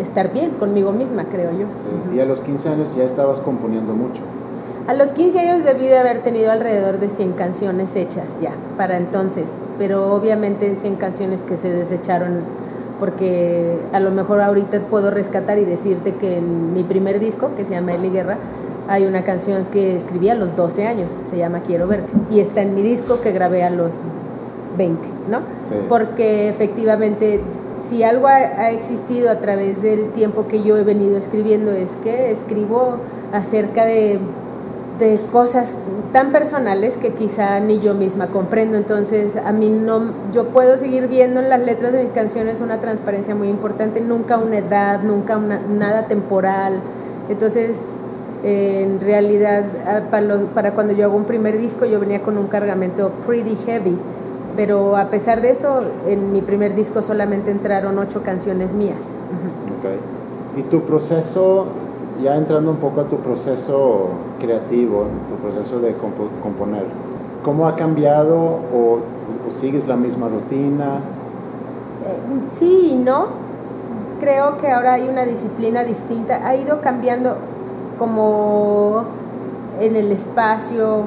[0.00, 1.66] estar bien conmigo misma, creo yo.
[2.14, 4.22] Y a los 15 años ya estabas componiendo mucho.
[4.86, 8.98] A los 15 años debí de haber tenido alrededor de 100 canciones hechas ya, para
[8.98, 12.40] entonces, pero obviamente 100 canciones que se desecharon
[13.00, 17.64] porque a lo mejor ahorita puedo rescatar y decirte que en mi primer disco, que
[17.64, 18.36] se llama Eli Guerra,
[18.86, 22.62] hay una canción que escribí a los 12 años, se llama Quiero verte, y está
[22.62, 24.00] en mi disco que grabé a los
[24.76, 25.40] 20, ¿no?
[25.88, 27.40] Porque efectivamente,
[27.80, 32.30] si algo ha, existido a través del tiempo que yo he venido escribiendo, es que
[32.30, 32.96] escribo
[33.32, 34.18] acerca de
[34.98, 35.76] de cosas
[36.12, 38.76] tan personales que quizá ni yo misma comprendo.
[38.76, 42.80] Entonces, a mí no, yo puedo seguir viendo en las letras de mis canciones una
[42.80, 46.80] transparencia muy importante, nunca una edad, nunca una, nada temporal.
[47.28, 47.80] Entonces,
[48.44, 52.46] en realidad, ah, para, para cuando yo hago un primer disco, yo venía con un
[52.46, 53.96] cargamento pretty heavy.
[54.56, 59.10] Pero a pesar de eso, en mi primer disco solamente entraron ocho canciones mías.
[59.80, 59.98] Okay.
[60.56, 61.66] ¿Y tu proceso
[62.22, 64.10] ya entrando un poco a tu proceso
[64.44, 65.94] creativo, tu proceso de
[66.42, 66.84] componer,
[67.44, 68.98] ¿cómo ha cambiado o,
[69.50, 70.96] sigues la misma rutina?
[72.06, 73.26] Eh, sí y no.
[74.20, 76.46] Creo que ahora hay una disciplina distinta.
[76.46, 77.36] Ha ido cambiando
[77.98, 79.04] como
[79.80, 81.02] en el espacio.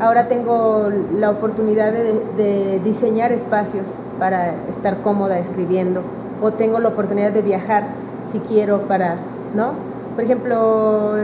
[0.00, 6.02] Ahora tengo la oportunidad de, de diseñar espacios para estar cómoda escribiendo.
[6.42, 7.84] O tengo la oportunidad de viajar
[8.24, 9.16] si quiero para,
[9.54, 9.72] ¿no?
[10.14, 11.16] Por ejemplo,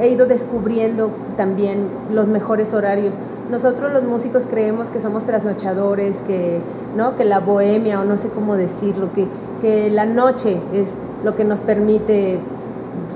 [0.00, 3.14] he ido descubriendo también los mejores horarios.
[3.50, 6.60] Nosotros los músicos creemos que somos trasnochadores, que,
[6.96, 7.16] ¿no?
[7.16, 9.26] que la bohemia, o no sé cómo decirlo, que,
[9.60, 12.38] que la noche es lo que nos permite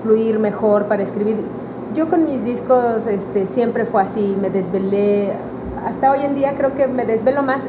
[0.02, 1.38] fluir mejor para escribir.
[1.96, 5.32] Yo con mis discos este, siempre fue así, me desvelé.
[5.84, 7.64] Hasta hoy en día creo que me desvelo más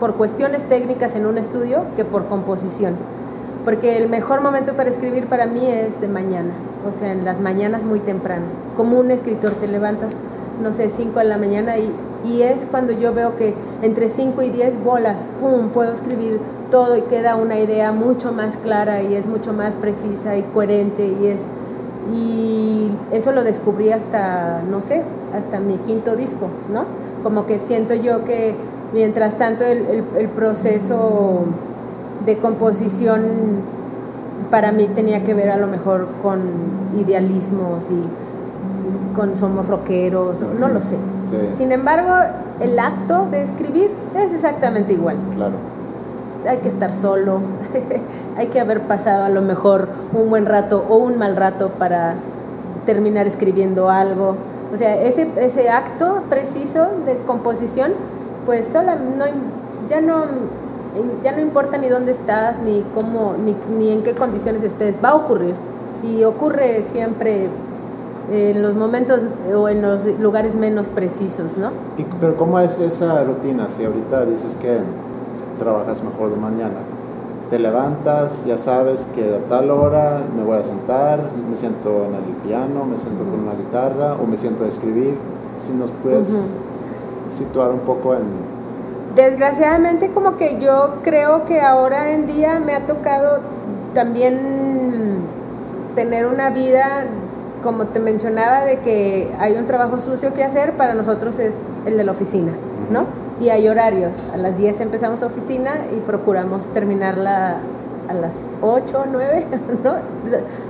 [0.00, 2.94] por cuestiones técnicas en un estudio que por composición.
[3.64, 6.52] Porque el mejor momento para escribir para mí es de mañana
[6.86, 8.44] o sea, en las mañanas muy temprano.
[8.76, 10.12] Como un escritor te levantas,
[10.62, 11.90] no sé, 5 de la mañana y,
[12.24, 16.96] y es cuando yo veo que entre 5 y 10 bolas, ¡pum!, puedo escribir todo
[16.96, 21.26] y queda una idea mucho más clara y es mucho más precisa y coherente y
[21.28, 21.48] es...
[22.14, 25.02] Y eso lo descubrí hasta, no sé,
[25.34, 26.84] hasta mi quinto disco, ¿no?
[27.22, 28.54] Como que siento yo que
[28.94, 31.44] mientras tanto el, el, el proceso
[32.24, 33.22] de composición
[34.50, 36.40] para mí tenía que ver a lo mejor con
[36.98, 38.02] idealismos y
[39.14, 40.96] con somos rockeros, no lo sé.
[41.52, 42.14] Sin embargo,
[42.60, 45.16] el acto de escribir es exactamente igual.
[45.34, 45.54] Claro.
[46.48, 47.40] Hay que estar solo,
[48.38, 52.14] hay que haber pasado a lo mejor un buen rato o un mal rato para
[52.86, 54.36] terminar escribiendo algo.
[54.72, 57.92] O sea, ese, ese acto preciso de composición,
[58.46, 59.24] pues sola, no,
[59.88, 60.24] ya no
[61.22, 65.10] ya no importa ni dónde estás, ni cómo, ni, ni en qué condiciones estés, va
[65.10, 65.54] a ocurrir.
[66.02, 67.48] Y ocurre siempre
[68.30, 69.22] en los momentos
[69.54, 71.70] o en los lugares menos precisos, ¿no?
[72.20, 73.68] pero ¿cómo es esa rutina?
[73.68, 74.78] Si ahorita dices que
[75.58, 76.76] trabajas mejor de mañana,
[77.48, 82.14] te levantas, ya sabes que a tal hora me voy a sentar, me siento en
[82.14, 85.16] el piano, me siento con una guitarra o me siento a escribir.
[85.60, 86.56] Si nos puedes
[87.26, 88.57] situar un poco en
[89.14, 93.40] desgraciadamente como que yo creo que ahora en día me ha tocado
[93.94, 95.18] también
[95.94, 97.04] tener una vida,
[97.62, 101.96] como te mencionaba, de que hay un trabajo sucio que hacer, para nosotros es el
[101.96, 102.52] de la oficina,
[102.90, 103.04] ¿no?
[103.40, 107.56] Y hay horarios, a las 10 empezamos oficina y procuramos terminarla
[108.08, 109.46] a las 8 o 9,
[109.84, 109.94] ¿no?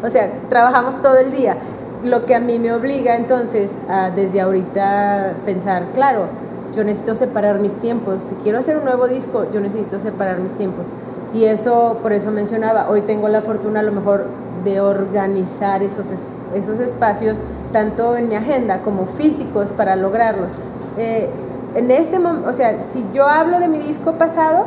[0.02, 1.56] O sea, trabajamos todo el día,
[2.04, 6.26] lo que a mí me obliga entonces a desde ahorita pensar, claro,
[6.74, 8.22] yo necesito separar mis tiempos.
[8.22, 10.88] Si quiero hacer un nuevo disco, yo necesito separar mis tiempos.
[11.34, 14.26] Y eso, por eso mencionaba, hoy tengo la fortuna a lo mejor
[14.64, 16.10] de organizar esos,
[16.54, 20.54] esos espacios, tanto en mi agenda como físicos, para lograrlos.
[20.96, 21.28] Eh,
[21.74, 24.66] en este momento, o sea, si yo hablo de mi disco pasado,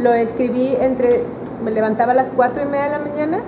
[0.00, 1.22] lo escribí entre,
[1.64, 3.38] me levantaba a las 4 y media de la mañana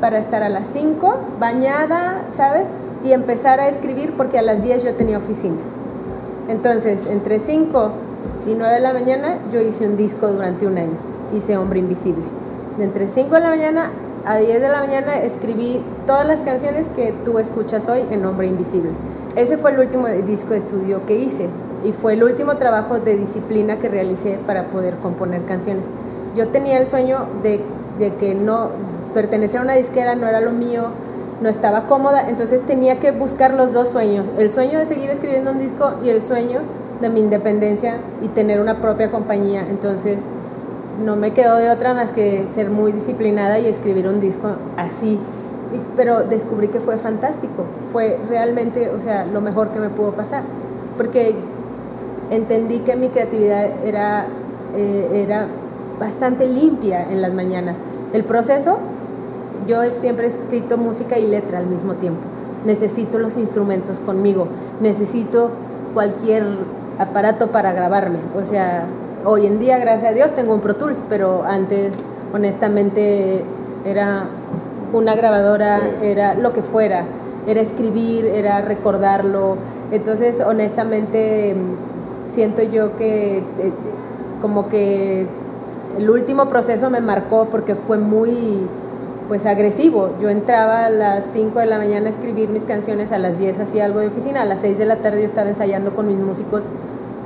[0.00, 2.66] para estar a las 5, bañada, ¿sabes?
[3.04, 5.56] Y empezar a escribir porque a las 10 yo tenía oficina.
[6.48, 7.90] Entonces, entre 5
[8.46, 10.96] y 9 de la mañana yo hice un disco durante un año,
[11.34, 12.24] hice Hombre Invisible.
[12.78, 13.90] De entre 5 de la mañana
[14.24, 18.48] a 10 de la mañana escribí todas las canciones que tú escuchas hoy en Hombre
[18.48, 18.90] Invisible.
[19.36, 21.48] Ese fue el último disco de estudio que hice
[21.84, 25.88] y fue el último trabajo de disciplina que realicé para poder componer canciones.
[26.34, 27.60] Yo tenía el sueño de,
[28.18, 28.70] que no
[29.14, 30.84] pertenecer a una disquera no era lo mío,
[31.40, 35.50] no estaba cómoda, entonces tenía que buscar los dos sueños, el sueño de seguir escribiendo
[35.50, 36.60] un disco y el sueño
[37.00, 39.64] de mi independencia y tener una propia compañía.
[39.68, 40.20] Entonces
[41.04, 45.18] no me quedó de otra más que ser muy disciplinada y escribir un disco así.
[45.96, 50.42] pero descubrí que fue fantástico, fue realmente, o sea, lo mejor que me pudo pasar,
[50.96, 51.34] porque
[52.30, 54.26] entendí que mi creatividad era,
[54.76, 55.48] eh, era
[55.98, 57.78] bastante limpia en las mañanas.
[58.12, 58.78] El proceso
[59.66, 62.20] yo siempre he escrito música y letra al mismo tiempo.
[62.64, 64.48] Necesito los instrumentos conmigo,
[64.80, 65.50] necesito
[65.94, 66.44] cualquier
[66.98, 68.18] aparato para grabarme.
[68.36, 68.86] O sea,
[69.24, 73.44] hoy en día, gracias a Dios, tengo un Pro Tools, pero antes, honestamente,
[73.84, 74.24] era
[74.92, 77.04] una grabadora, era lo que fuera.
[77.46, 79.56] Era escribir, era recordarlo,
[79.92, 81.54] Entonces, honestamente,
[82.26, 83.72] siento yo que eh,
[84.42, 85.28] como que
[85.96, 88.66] el último proceso me marcó porque fue muy
[89.28, 90.10] pues agresivo.
[90.20, 93.60] Yo entraba a las 5 de la mañana a escribir mis canciones, a las 10
[93.60, 96.18] hacía algo de oficina, a las 6 de la tarde yo estaba ensayando con mis
[96.18, 96.64] músicos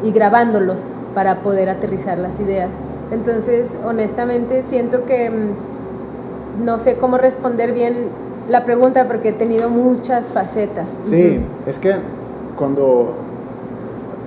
[0.02, 0.84] y grabándolos
[1.14, 2.70] para poder aterrizar las ideas.
[3.10, 8.08] Entonces, honestamente, siento que mm, no sé cómo responder bien
[8.48, 10.88] la pregunta porque he tenido muchas facetas.
[11.00, 11.94] Sí, es que
[12.56, 13.14] cuando,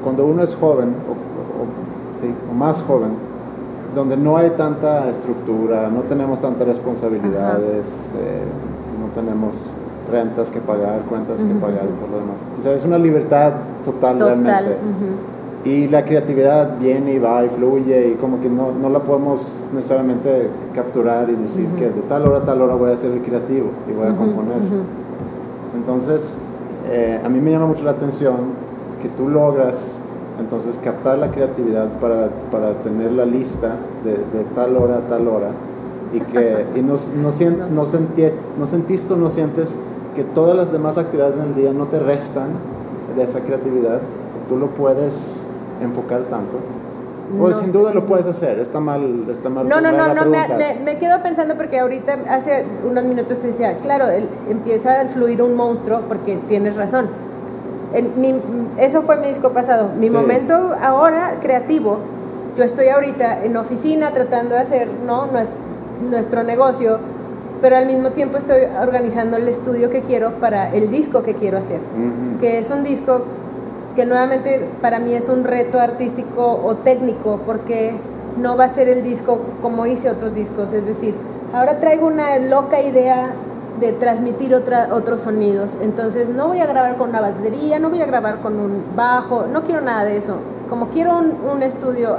[0.04, 3.12] cuando uno es joven, o, más joven,
[3.94, 8.42] donde no hay tanta estructura, no tenemos tantas responsabilidades, eh,
[9.00, 9.76] no tenemos
[10.12, 12.48] rentas que pagar, cuentas que pagar y todo lo demás.
[12.58, 13.54] O sea, es una libertad
[13.86, 14.78] total, realmente.
[15.66, 19.70] Y la creatividad viene y va y fluye y como que no, no la podemos
[19.74, 23.22] necesariamente capturar y decir que de tal hora a tal hora voy a ser el
[23.22, 24.58] creativo y voy a componer.
[25.74, 26.40] Entonces,
[26.90, 28.36] eh, a mí me llama mucho la atención
[29.02, 30.02] que tú logras
[30.40, 35.28] entonces captar la creatividad para, para tener la lista de, de, tal hora a tal
[35.28, 35.50] hora
[36.12, 39.80] y que y no, no, no, no, sentiste, no sentiste o no sientes
[40.16, 42.50] que todas las demás actividades en el día no te restan
[43.16, 44.00] de esa creatividad,
[44.50, 45.48] tú lo puedes
[45.82, 46.58] enfocar tanto.
[47.40, 49.68] Pues sin duda lo puedes hacer, está mal, está mal.
[49.68, 53.76] No, no, no, no me, me, quedo pensando porque ahorita hace unos minutos te decía,
[53.78, 54.06] claro,
[54.48, 57.08] empieza a fluir un monstruo porque tienes razón.
[58.18, 58.34] Mi,
[58.78, 59.90] eso fue mi disco pasado.
[59.98, 62.00] Mi momento ahora creativo,
[62.58, 65.28] yo estoy ahorita en oficina tratando de hacer ¿no?
[66.10, 67.00] nuestro negocio,
[67.62, 71.58] pero al mismo tiempo estoy organizando el estudio que quiero para el disco que quiero
[71.58, 71.80] hacer,
[72.40, 73.24] que es un disco
[73.96, 77.94] que nuevamente para mí es un reto artístico o técnico, porque
[78.38, 81.14] no va a ser el disco como hice otros discos, es decir,
[81.54, 83.30] ahora traigo una loca idea
[83.80, 88.02] de transmitir otra, otros sonidos, entonces no voy a grabar con una batería, no voy
[88.02, 90.38] a grabar con un bajo, no quiero nada de eso,
[90.70, 92.18] como quiero un, estudio,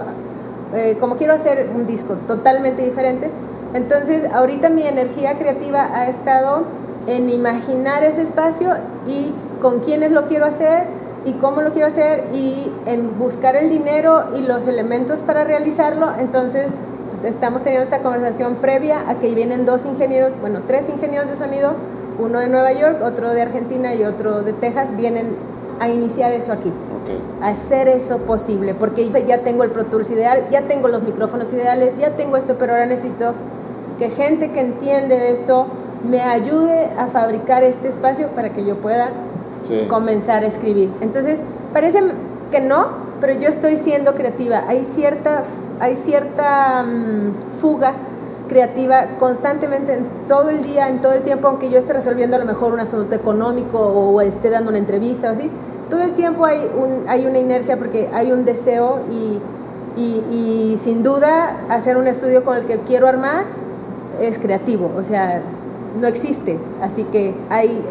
[0.75, 3.31] eh, como quiero hacer un disco totalmente diferente,
[3.73, 6.63] entonces ahorita mi energía creativa ha estado
[7.07, 8.71] en imaginar ese espacio
[9.07, 10.85] y con quiénes lo quiero hacer,
[11.25, 16.13] y cómo lo quiero hacer y en buscar el dinero y los elementos para realizarlo.
[16.19, 16.67] Entonces,
[17.25, 21.73] estamos teniendo esta conversación previa a que vienen dos ingenieros, bueno, tres ingenieros de sonido,
[22.19, 25.37] uno de Nueva York, otro de Argentina y otro de Texas, vienen
[25.81, 26.73] a iniciar eso aquí.
[27.43, 31.53] A hacer eso posible, porque ya tengo el Pro Tools ideal, ya tengo los micrófonos
[31.53, 33.35] ideales, ya tengo esto, pero ahora necesito
[33.99, 35.67] que gente que entiende de esto
[36.09, 39.11] me ayude a fabricar este espacio para que yo pueda
[39.89, 40.91] comenzar a escribir.
[41.01, 41.41] Entonces,
[41.73, 42.03] parece
[42.51, 42.89] que no,
[43.21, 44.65] pero yo estoy siendo creativa.
[44.69, 45.45] Hay cierta,
[45.81, 47.93] hay cierta mm, fuga
[48.49, 52.39] creativa constantemente en todo el día, en todo el tiempo, aunque yo esté resolviendo a
[52.39, 55.51] lo mejor un asunto económico o esté dando una entrevista o así,
[55.89, 59.41] todo el tiempo hay, un, hay una inercia porque hay un deseo y,
[60.01, 63.45] y, y sin duda hacer un estudio con el que quiero armar
[64.21, 65.43] es creativo, o sea,
[66.01, 67.83] no existe, así que hay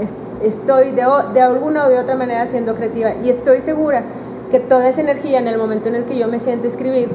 [0.44, 4.04] estoy de, de alguna o de otra manera siendo creativa y estoy segura
[4.52, 7.10] que toda esa energía en el momento en el que yo me siente escribir,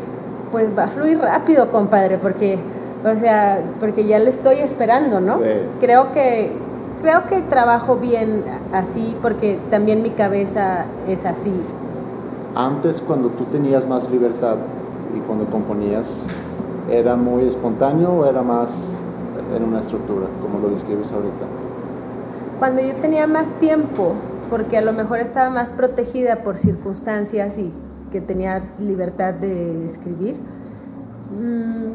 [0.50, 2.58] pues va a fluir rápido, compadre, porque,
[3.04, 5.38] o sea, porque ya lo estoy esperando, ¿no?
[5.80, 6.52] Creo que
[7.00, 11.52] creo que trabajo bien así porque también mi cabeza es así.
[12.56, 14.56] Antes, cuando tú tenías más libertad
[15.16, 16.26] y cuando componías,
[16.90, 19.00] ¿era muy espontáneo o era más
[19.56, 21.46] en una estructura, como lo describes ahorita?
[22.58, 24.14] cuando yo tenía más tiempo,
[24.50, 27.72] porque a lo mejor estaba más protegida por circunstancias y
[28.10, 30.36] que tenía libertad de escribir,
[31.30, 31.92] mm,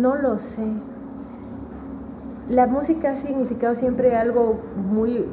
[0.00, 0.64] no lo sé.
[2.48, 5.26] La música ha significado siempre algo muy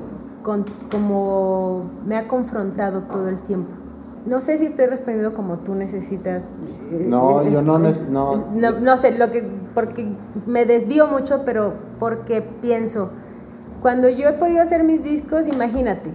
[0.92, 3.74] como me ha confrontado todo el tiempo.
[4.26, 6.44] No sé si estoy respondiendo como tú necesitas.
[6.92, 8.80] Eh, no, yo no, no, no.
[8.80, 10.08] No sé, lo que, porque
[10.46, 13.12] me desvío mucho, pero porque pienso,
[13.82, 16.12] cuando yo he podido hacer mis discos, imagínate,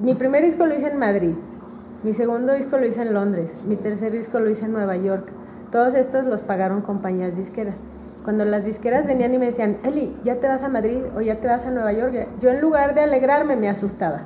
[0.00, 1.34] mi primer disco lo hice en Madrid,
[2.04, 5.26] mi segundo disco lo hice en Londres, mi tercer disco lo hice en Nueva York.
[5.72, 7.82] Todos estos los pagaron compañías disqueras.
[8.24, 11.40] Cuando las disqueras venían y me decían, Eli, ¿ya te vas a Madrid o ya
[11.40, 12.28] te vas a Nueva York?
[12.40, 14.20] Yo en lugar de alegrarme me asustaba,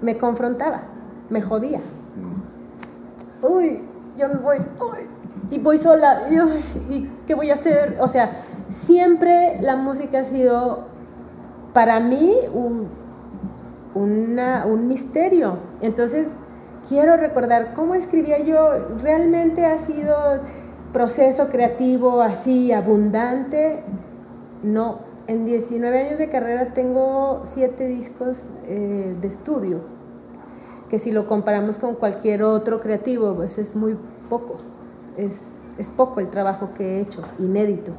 [0.00, 0.84] me confrontaba,
[1.28, 1.80] me jodía.
[3.42, 3.82] Uy,
[4.16, 4.98] yo me voy, uy,
[5.50, 7.98] y voy sola, y, y ¿qué voy a hacer?
[8.00, 8.32] O sea,
[8.70, 10.86] siempre la música ha sido
[11.74, 12.88] para mí un
[14.88, 15.58] misterio.
[15.82, 16.36] Entonces,
[16.88, 18.70] quiero recordar cómo escribía yo.
[19.02, 20.14] Realmente ha sido
[20.92, 23.82] proceso creativo así abundante.
[24.62, 29.80] No, en 19 años de carrera tengo 7 discos eh, de estudio,
[30.88, 33.96] que si lo comparamos con cualquier otro creativo, pues es muy
[34.28, 34.56] poco,
[35.16, 37.92] es, es poco el trabajo que he hecho, inédito.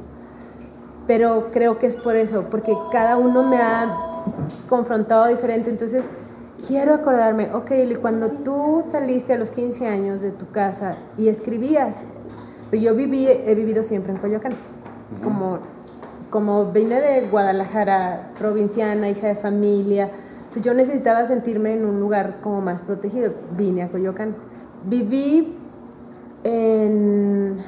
[1.06, 3.86] Pero creo que es por eso, porque cada uno me ha
[4.68, 6.04] confrontado diferente, entonces
[6.66, 12.04] quiero acordarme, ok, cuando tú saliste a los 15 años de tu casa y escribías,
[12.72, 14.52] yo viví, he vivido siempre en Coyoacán,
[15.22, 15.58] como,
[16.30, 20.10] como vine de Guadalajara, provinciana, hija de familia,
[20.52, 24.34] pues yo necesitaba sentirme en un lugar como más protegido, vine a Coyoacán.
[24.84, 25.56] Viví
[26.44, 27.58] en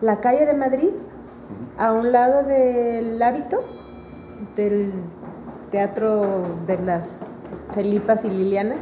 [0.00, 0.90] la calle de Madrid,
[1.78, 3.58] a un lado del hábito,
[4.56, 4.92] del
[5.70, 7.29] teatro de las
[7.70, 8.76] Felipas y Liliana.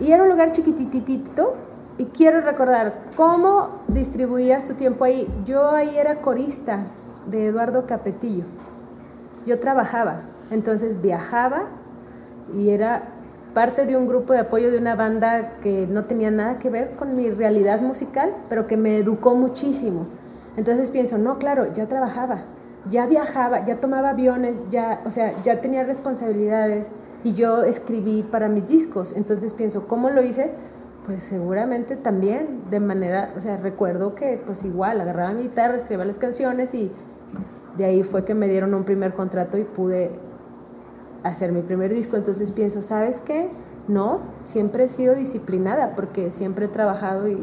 [0.00, 1.54] Y era un lugar chiquititito
[1.98, 5.28] y quiero recordar cómo distribuías tu tiempo ahí.
[5.44, 6.84] Yo ahí era corista
[7.26, 8.44] de Eduardo Capetillo.
[9.46, 11.64] Yo trabajaba, entonces viajaba
[12.54, 13.02] y era
[13.54, 16.92] parte de un grupo de apoyo de una banda que no tenía nada que ver
[16.92, 20.06] con mi realidad musical, pero que me educó muchísimo.
[20.56, 22.42] Entonces pienso, no, claro, ya trabajaba,
[22.88, 26.88] ya viajaba, ya tomaba aviones, ya, o sea, ya tenía responsabilidades
[27.24, 29.14] y yo escribí para mis discos.
[29.16, 30.52] Entonces pienso, ¿cómo lo hice?
[31.06, 36.04] Pues seguramente también de manera, o sea, recuerdo que pues igual agarraba mi guitarra, escribía
[36.04, 36.90] las canciones y
[37.76, 40.10] de ahí fue que me dieron un primer contrato y pude
[41.22, 42.16] hacer mi primer disco.
[42.16, 43.48] Entonces pienso, ¿sabes qué?
[43.88, 47.38] No, siempre he sido disciplinada porque siempre he trabajado y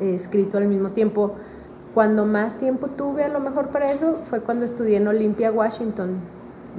[0.00, 1.32] he escrito al mismo tiempo.
[1.94, 6.16] Cuando más tiempo tuve a lo mejor para eso fue cuando estudié en Olympia, Washington.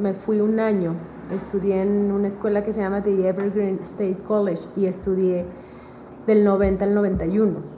[0.01, 0.95] Me fui un año
[1.32, 5.45] estudié en una escuela que se llama The Evergreen State College y estudié
[6.26, 7.74] del 90 al 91.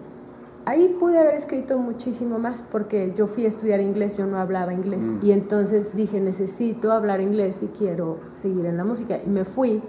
[0.65, 4.73] Ahí pude haber escrito muchísimo más porque yo fui a estudiar inglés, yo no hablaba
[4.73, 5.25] inglés mm.
[5.25, 9.83] y entonces dije necesito hablar inglés si quiero seguir en la música y me fui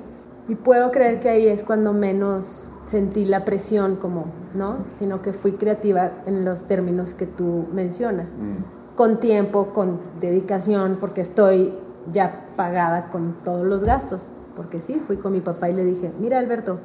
[0.49, 4.77] y puedo creer que ahí es cuando menos sentí la presión como, ¿no?
[4.95, 8.95] Sino que fui creativa en los términos que tú mencionas, mm.
[8.95, 11.75] con tiempo, con dedicación, porque estoy
[12.13, 14.27] ya pagada con todos los gastos.
[14.57, 16.79] Porque sí, fui con mi papá y le dije, mira Alberto,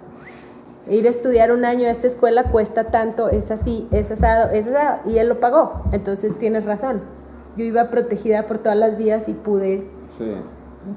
[0.88, 4.68] ir a estudiar un año a esta escuela cuesta tanto, es así, es asado, es
[4.68, 5.84] asado, y él lo pagó.
[5.92, 7.02] Entonces tienes razón.
[7.56, 9.88] Yo iba protegida por todas las vías y pude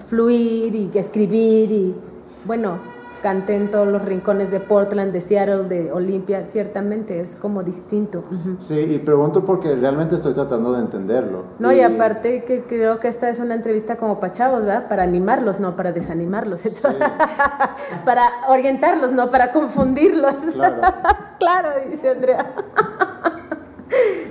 [0.07, 1.97] fluir y escribir y,
[2.45, 2.79] bueno,
[3.25, 8.23] canté en todos los rincones de Portland, de Seattle, de Olympia, ciertamente es como distinto.
[8.59, 11.45] Sí, y pregunto porque realmente estoy tratando de entenderlo.
[11.59, 14.91] No, y, aparte que creo que esta es una entrevista como para chavos, ¿verdad?
[14.91, 16.65] Para animarlos, no para desanimarlos.
[18.05, 20.35] para orientarlos, no para confundirlos.
[20.53, 20.83] Claro,
[21.39, 22.53] claro dice Andrea.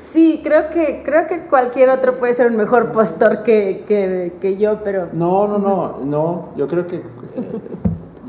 [0.02, 4.58] Sí, creo que, creo que cualquier otro puede ser un mejor postor que, que, que
[4.58, 5.08] yo, pero...
[5.14, 7.02] No, no, no, no, yo creo que...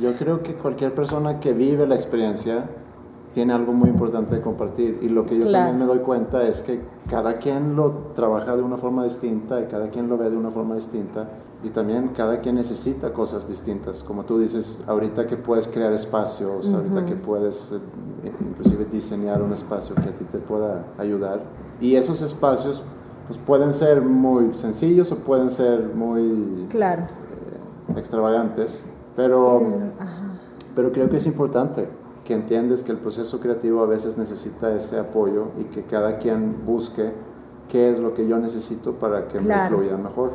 [0.00, 2.64] Yo creo que cualquier persona que vive la experiencia
[3.34, 5.00] tiene algo muy importante de compartir.
[5.02, 6.80] Y lo que yo también me doy cuenta es que
[7.10, 10.50] cada quien lo trabaja de una forma distinta y cada quien lo ve de una
[10.50, 11.28] forma distinta.
[11.64, 14.02] Y también cada quien necesita cosas distintas.
[14.02, 19.52] Como tú dices, ahorita que puedes crear espacios, ahorita que puedes eh, inclusive diseñar un
[19.52, 21.40] espacio que a ti te pueda ayudar.
[21.80, 22.82] Y esos espacios
[23.26, 27.02] pues pueden ser muy sencillos o pueden ser muy claro.
[27.02, 28.84] Eh, extravagantes.
[29.16, 29.62] Pero,
[30.74, 31.88] pero creo que es importante
[32.24, 36.64] que entiendes que el proceso creativo a veces necesita ese apoyo y que cada quien
[36.64, 37.12] busque
[37.68, 40.32] qué es lo que yo necesito para que me fluya mejor.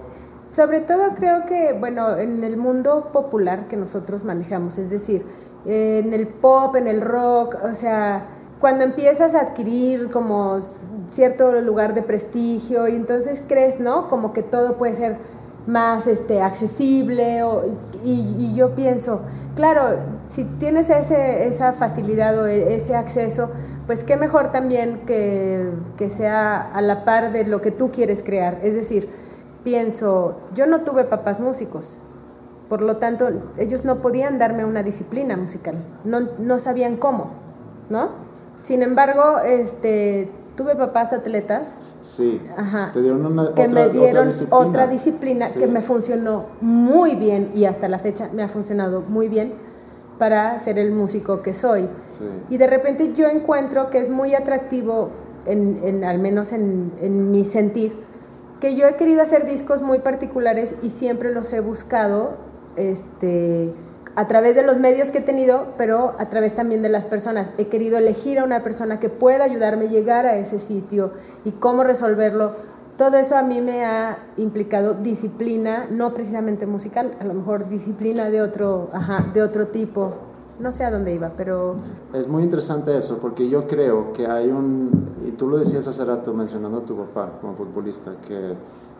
[0.49, 5.25] Sobre todo creo que, bueno, en el mundo popular que nosotros manejamos, es decir,
[5.65, 8.27] en el pop, en el rock, o sea,
[8.59, 10.59] cuando empiezas a adquirir como
[11.07, 14.07] cierto lugar de prestigio y entonces crees, ¿no?
[14.07, 15.17] Como que todo puede ser
[15.67, 17.43] más este, accesible
[18.03, 19.21] y, yo pienso,
[19.55, 23.51] claro, si tienes ese, esa facilidad o e, ese acceso,
[23.87, 28.23] pues qué mejor también que, que sea a la par de lo que tú quieres
[28.23, 28.59] crear.
[28.63, 29.09] Es decir,
[29.63, 31.97] pienso, yo no tuve papás músicos,
[32.69, 33.27] por lo tanto,
[33.57, 35.75] ellos no podían darme una disciplina musical,
[36.05, 37.31] no, no sabían cómo,
[37.89, 38.09] ¿no?
[38.61, 42.41] Sin embargo, este, tuve papás atletas Sí.
[42.93, 47.89] Te dieron una, que me dieron otra disciplina, que me funcionó muy bien y hasta
[47.89, 49.53] la fecha me ha funcionado muy bien
[50.17, 51.87] para ser el músico que soy.
[52.49, 55.09] Y de repente yo encuentro que es muy atractivo,
[55.45, 57.93] en, en al menos en, en mi sentir,
[58.59, 62.31] que yo he querido hacer discos muy particulares y siempre los he buscado
[62.75, 63.73] este,
[64.15, 67.51] a través de los medios que he tenido, pero a través también de las personas.
[67.57, 71.11] He querido elegir a una persona que pueda ayudarme a llegar a ese sitio
[71.45, 72.51] y cómo resolverlo
[72.99, 78.29] todo eso a mí me ha implicado disciplina, no precisamente musical, a lo mejor disciplina
[78.29, 80.11] de otro, ajá, de otro tipo.
[80.59, 81.77] No sé a dónde iba, pero...
[82.13, 86.03] Es muy interesante eso, porque yo creo que hay un, y tú lo decías hace
[86.03, 88.35] rato mencionando a tu papá como futbolista, que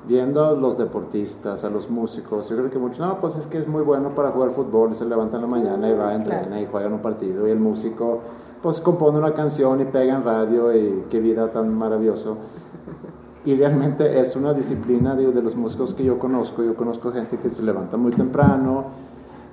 [0.08, 3.58] viendo a los deportistas, a los músicos, yo creo que muchos, no, pues es que
[3.58, 6.66] es muy bueno para jugar fútbol, se levanta en la mañana y va, entrena y
[6.66, 8.20] juega un partido, y el músico
[8.62, 12.38] pues compone una canción y pega en radio y qué vida tan maravilloso.
[13.46, 16.62] Y realmente es una disciplina digo, de los músicos que yo conozco.
[16.62, 18.84] Yo conozco gente que se levanta muy temprano,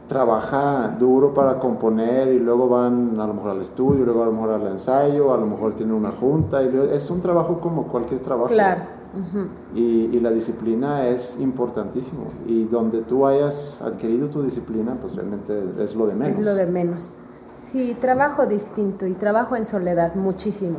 [0.08, 4.32] trabaja duro para componer y luego van a lo mejor al estudio, luego a lo
[4.32, 6.62] mejor al ensayo, a lo mejor tienen una junta.
[6.62, 8.48] Y es un trabajo como cualquier trabajo.
[8.48, 8.82] Claro.
[9.74, 12.24] y, y, la disciplina es importantísimo.
[12.46, 16.38] Y donde tú hayas adquirido tu disciplina, pues realmente es lo de menos.
[16.38, 17.12] Es lo de menos.
[17.58, 20.78] Sí, trabajo distinto y trabajo en soledad muchísimo.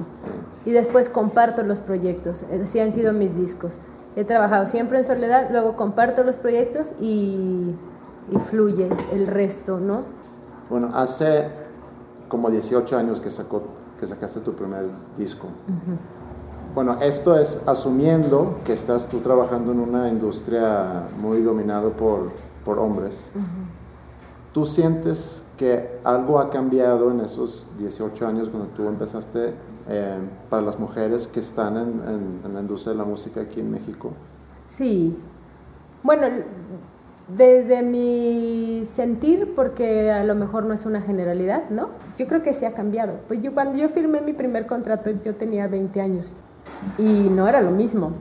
[0.66, 3.80] Y después comparto los proyectos, así han sido mis discos.
[4.16, 7.74] He trabajado siempre en soledad, luego comparto los proyectos y,
[8.40, 10.04] fluye el resto, ¿no?
[10.70, 11.48] Bueno, hace
[12.28, 13.64] como 18 años que, sacó,
[14.00, 14.86] que sacaste tu primer
[15.18, 15.48] disco.
[16.76, 22.30] Bueno, esto es asumiendo que estás tú trabajando en una industria muy dominada por,
[22.66, 23.30] por hombres.
[24.54, 29.54] ¿Tú sientes que algo ha cambiado en esos 18 años cuando tú empezaste
[29.90, 30.18] eh,
[30.50, 34.12] para las mujeres que están en, la industria de la música aquí en México?
[34.68, 35.18] Sí.
[36.04, 36.28] Bueno,
[37.28, 41.90] desde mi sentir, porque a lo mejor no es una generalidad, ¿no?
[42.18, 43.14] Yo creo que sí ha cambiado.
[43.28, 46.36] Pues yo cuando yo firmé mi primer contrato yo tenía 20 años
[46.98, 48.14] y no era lo mismo.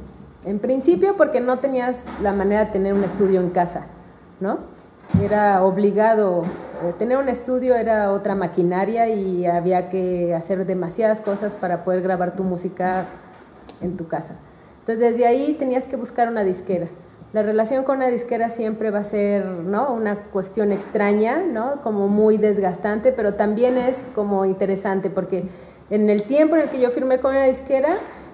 [0.45, 3.87] En principio porque no tenías la manera de tener un estudio en casa,
[4.41, 4.59] ¿no?
[5.23, 6.43] era obligado,
[6.85, 12.03] eh, tener un estudio era otra maquinaria y había que hacer demasiadas cosas para poder
[12.03, 13.07] grabar tu música
[13.81, 14.37] en tu casa.
[14.81, 16.89] Entonces desde ahí tenías que buscar una disquera.
[17.37, 19.93] La relación con una disquera siempre va a ser ¿no?
[19.93, 21.82] una cuestión extraña, ¿no?
[21.82, 25.45] como muy desgastante, pero también es como interesante porque
[25.91, 27.91] en el tiempo en el que yo firmé con una disquera,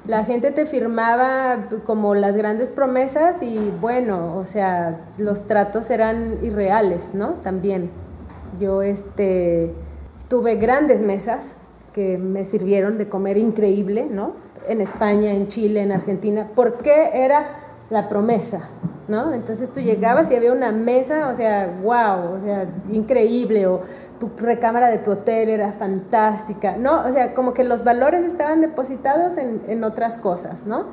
[0.06, 6.38] la gente te firmaba como las grandes promesas y bueno, o sea, los tratos eran
[6.40, 7.30] irreales, ¿no?
[7.42, 7.90] También.
[8.60, 9.72] Yo este,
[10.28, 11.56] tuve grandes mesas
[11.92, 14.34] que me sirvieron de comer increíble, ¿no?
[14.68, 17.61] En España, en Chile, en Argentina, porque era
[17.92, 18.62] la promesa,
[19.06, 19.34] ¿no?
[19.34, 23.82] Entonces tú llegabas y había una mesa, o sea, wow, o sea, increíble, o
[24.18, 27.04] tu recámara de tu hotel era fantástica, ¿no?
[27.04, 30.86] O sea, como que los valores estaban depositados en, en otras cosas, ¿no?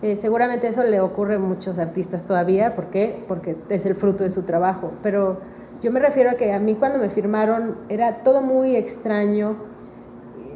[0.00, 3.22] Eh, seguramente eso le ocurre a muchos artistas todavía, ¿por qué?
[3.28, 5.38] Porque es el fruto de su trabajo, pero
[5.82, 9.56] yo me refiero a que a mí cuando me firmaron era todo muy extraño,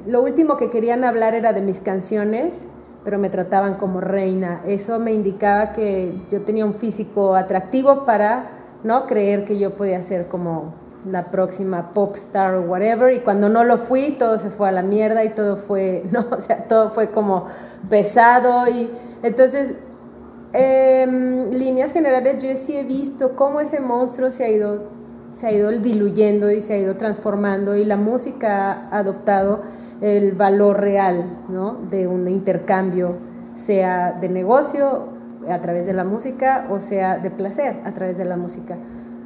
[0.06, 2.68] lo último que querían hablar era de mis canciones,
[3.04, 8.50] pero me trataban como reina, eso me indicaba que yo tenía un físico atractivo para
[8.84, 10.74] no creer que yo podía ser como
[11.06, 14.72] la próxima pop star o whatever, y cuando no lo fui, todo se fue a
[14.72, 17.46] la mierda y todo fue, no, o sea, todo fue como
[17.88, 18.68] pesado.
[18.68, 18.90] Y
[19.22, 19.76] entonces,
[20.52, 24.82] en líneas generales, yo sí he visto cómo ese monstruo se ha ido,
[25.34, 29.60] se ha ido diluyendo y se ha ido transformando y la música ha adoptado
[30.00, 31.74] el valor real, ¿no?
[31.90, 33.16] De un intercambio,
[33.54, 38.26] sea de negocio a través de la música o sea de placer a través de
[38.26, 38.76] la música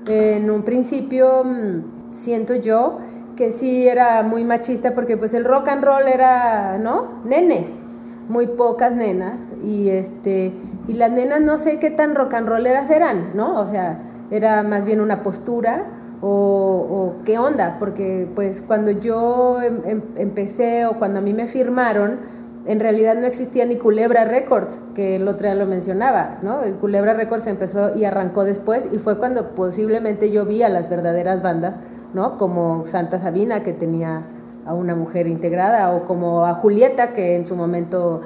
[0.06, 2.98] en un principio mm, siento yo
[3.36, 7.08] que sí era muy machista porque pues el rock and roll era, ¿no?
[7.24, 7.82] Nenes,
[8.28, 10.52] muy pocas nenas y este
[10.86, 13.58] y las nenas no sé qué tan rock and rolleras eran, ¿no?
[13.58, 13.98] O sea,
[14.30, 15.84] era más bien una postura
[16.26, 21.46] o, qué onda, porque pues cuando yo em, em, empecé o cuando a mí me
[21.46, 22.20] firmaron,
[22.66, 26.62] en realidad no existía ni Culebra Records, que el otro día lo mencionaba, ¿no?
[26.62, 30.88] El Culebra Records empezó y arrancó después y fue cuando posiblemente yo vi a las
[30.88, 31.78] verdaderas bandas,
[32.14, 32.38] ¿no?
[32.38, 34.22] Como Santa Sabina, que tenía
[34.64, 38.22] a una mujer integrada, o como a Julieta, que en su momento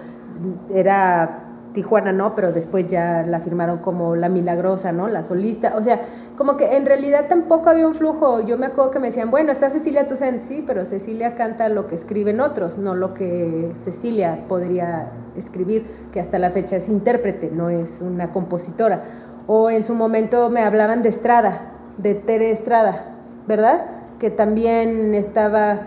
[0.72, 2.36] era Tijuana, ¿no?
[2.36, 5.08] Pero después ya la firmaron como La Milagrosa, ¿no?
[5.08, 6.00] La solista, o sea,
[6.38, 8.40] como que en realidad tampoco había un flujo.
[8.42, 11.88] Yo me acuerdo que me decían, bueno, está Cecilia Toussaint, sí, pero Cecilia canta lo
[11.88, 17.50] que escriben otros, no lo que Cecilia podría escribir, que hasta la fecha es intérprete,
[17.50, 19.02] no es una compositora.
[19.48, 23.16] O en su momento me hablaban de Estrada, de Tere Estrada,
[23.48, 23.86] ¿verdad?
[24.20, 25.80] Que también estaba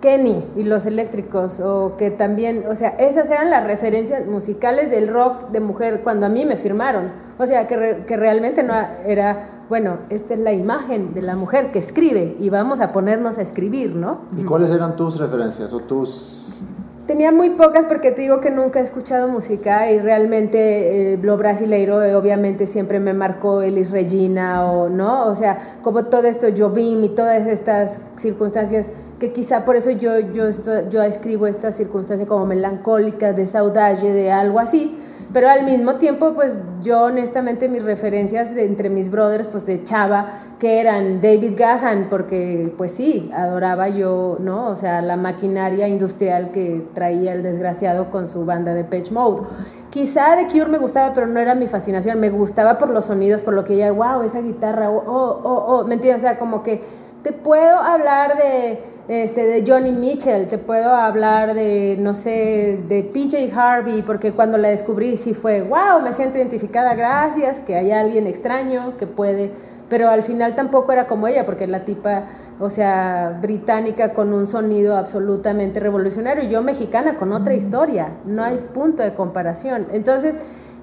[0.00, 5.08] Kenny y los eléctricos, o que también, o sea, esas eran las referencias musicales del
[5.08, 7.12] rock de mujer cuando a mí me firmaron.
[7.36, 8.72] O sea, que, que realmente no
[9.04, 13.38] era bueno, esta es la imagen de la mujer que escribe y vamos a ponernos
[13.38, 14.22] a escribir, ¿no?
[14.36, 16.64] ¿Y cuáles eran tus referencias o tus
[17.06, 21.36] tenía muy pocas porque te digo que nunca he escuchado música y realmente eh, lo
[21.36, 26.46] brasileiro eh, obviamente siempre me marcó Elis Regina o no, o sea, como todo esto
[26.56, 30.50] Jobim y todas estas circunstancias que quizá por eso yo, yo,
[30.88, 34.96] yo escribo estas circunstancias como melancólicas, de saudade, de algo así,
[35.32, 40.26] pero al mismo tiempo, pues yo honestamente mis referencias entre mis brothers, pues de Chava,
[40.58, 44.68] que eran David Gahan, porque pues sí, adoraba yo, ¿no?
[44.68, 49.42] O sea, la maquinaria industrial que traía el desgraciado con su banda de Pitch Mode.
[49.90, 53.42] Quizá de Cure me gustaba, pero no era mi fascinación, me gustaba por los sonidos,
[53.42, 56.22] por lo que ya, wow, esa guitarra, oh, oh, oh, oh ¿me entiendes?
[56.22, 56.82] O sea, como que
[57.22, 63.02] te puedo hablar de este, de Johnny Mitchell, te puedo hablar de, no sé, de
[63.02, 67.90] PJ Harvey, porque cuando la descubrí sí fue, wow, me siento identificada, gracias, que hay
[67.90, 69.50] alguien extraño que puede,
[69.88, 72.26] pero al final tampoco era como ella, porque la tipa,
[72.60, 78.44] o sea, británica con un sonido absolutamente revolucionario, y yo mexicana con otra historia, no
[78.44, 79.88] hay punto de comparación.
[79.90, 80.36] Entonces,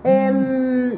[0.08, 0.94] Em,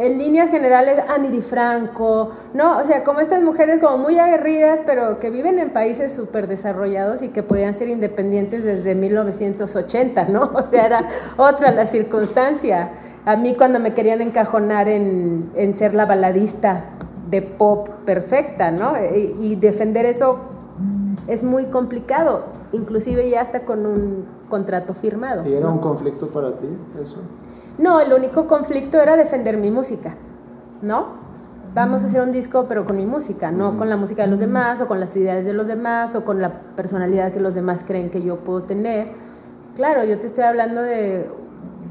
[0.00, 2.78] en líneas generales, Annie DiFranco, ¿no?
[2.78, 7.22] O sea, como estas mujeres como muy aguerridas, pero que viven en países súper desarrollados
[7.22, 10.50] y que podían ser independientes desde 1980, ¿no?
[10.54, 12.90] O sea, era otra la circunstancia.
[13.24, 16.84] A mí cuando me querían encajonar en, en ser la baladista
[17.30, 18.94] de pop perfecta, ¿no?
[19.14, 20.40] Y, y defender eso
[21.28, 25.48] es muy complicado, inclusive ya hasta con un contrato firmado.
[25.48, 26.66] ¿Y era un conflicto para ti
[27.00, 27.22] eso?
[27.78, 30.14] No, el único conflicto era defender mi música,
[30.82, 31.28] ¿no?
[31.74, 34.40] Vamos a hacer un disco, pero con mi música, no con la música de los
[34.40, 37.84] demás, o con las ideas de los demás, o con la personalidad que los demás
[37.86, 39.12] creen que yo puedo tener.
[39.76, 41.28] Claro, yo te estoy hablando de,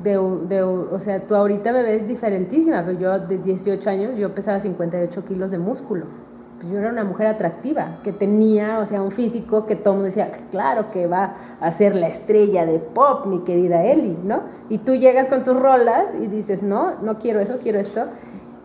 [0.04, 4.60] de, o sea, tú ahorita me ves diferentísima, pero yo de 18 años, yo pesaba
[4.60, 6.27] 58 kilos de músculo
[6.60, 10.00] pues yo era una mujer atractiva, que tenía, o sea, un físico que todo el
[10.00, 14.42] mundo decía, claro que va a ser la estrella de pop, mi querida Eli, ¿no?
[14.70, 18.06] Y tú llegas con tus rolas y dices, no, no quiero eso, quiero esto.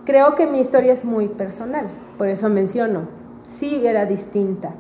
[0.07, 1.85] Creo que mi historia es muy personal,
[2.17, 3.03] por eso menciono,
[3.47, 4.71] sí era distinta.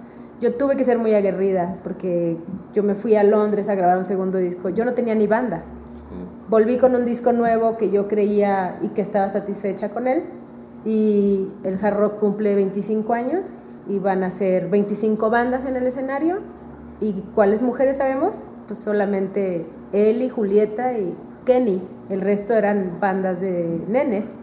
[0.40, 2.36] Yo tuve que ser muy aguerrida porque
[2.72, 4.70] yo me fui a Londres a grabar un segundo disco.
[4.70, 5.62] Yo no tenía ni banda.
[6.48, 10.24] Volví con un disco nuevo que yo creía y que estaba satisfecha con él
[10.85, 13.45] y el hard rock cumple 25 años
[13.89, 16.39] y van a ser 25 bandas en el escenario.
[17.01, 18.45] ¿Y cuáles mujeres sabemos?
[18.66, 21.14] Pues solamente y Julieta y
[21.45, 21.83] Kenny.
[22.11, 24.37] El resto eran bandas de nenes.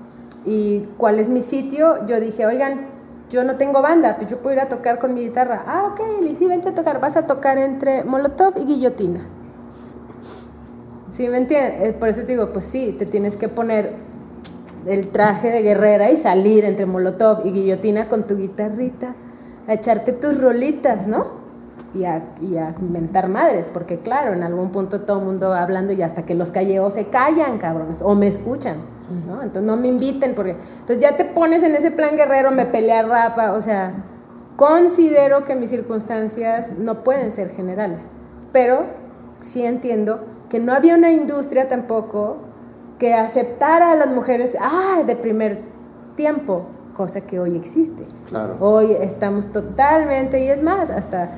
[0.45, 2.05] ¿Y cuál es mi sitio?
[2.05, 2.87] Yo dije, oigan,
[3.29, 5.63] yo no tengo banda, pues yo puedo ir a tocar con mi guitarra.
[5.67, 6.99] Ah, ok, sí, vente a tocar.
[6.99, 9.27] Vas a tocar entre Molotov y Guillotina.
[11.11, 11.89] ¿Sí me entiendes?
[11.89, 13.93] Eh, por eso te digo, pues sí, te tienes que poner
[14.85, 19.15] el traje de guerrera y salir entre Molotov y Guillotina con tu guitarrita
[19.67, 21.39] a echarte tus rolitas, ¿no?
[21.93, 25.91] Y a, y a inventar madres, porque claro, en algún punto todo el mundo hablando
[25.91, 28.77] y hasta que los calleos se callan, cabrones, o me escuchan,
[29.27, 29.41] ¿no?
[29.41, 33.01] Entonces no me inviten, porque entonces ya te pones en ese plan guerrero, me pelea
[33.01, 33.93] rapa, o sea,
[34.55, 38.11] considero que mis circunstancias no pueden ser generales,
[38.51, 38.83] pero
[39.39, 42.37] sí entiendo que no había una industria tampoco
[42.99, 45.59] que aceptara a las mujeres ah, de primer
[46.15, 48.03] tiempo, cosa que hoy existe.
[48.27, 48.57] Claro.
[48.59, 51.31] Hoy estamos totalmente, y es más, hasta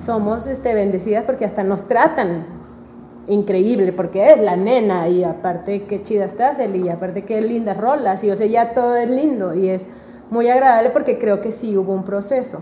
[0.00, 2.44] somos este, bendecidas porque hasta nos tratan
[3.26, 7.78] increíble, porque es la nena, y aparte qué chida estás, Eli, y aparte qué lindas
[7.78, 9.86] rolas, y o sea, ya todo es lindo, y es
[10.30, 12.60] muy agradable porque creo que sí hubo un proceso,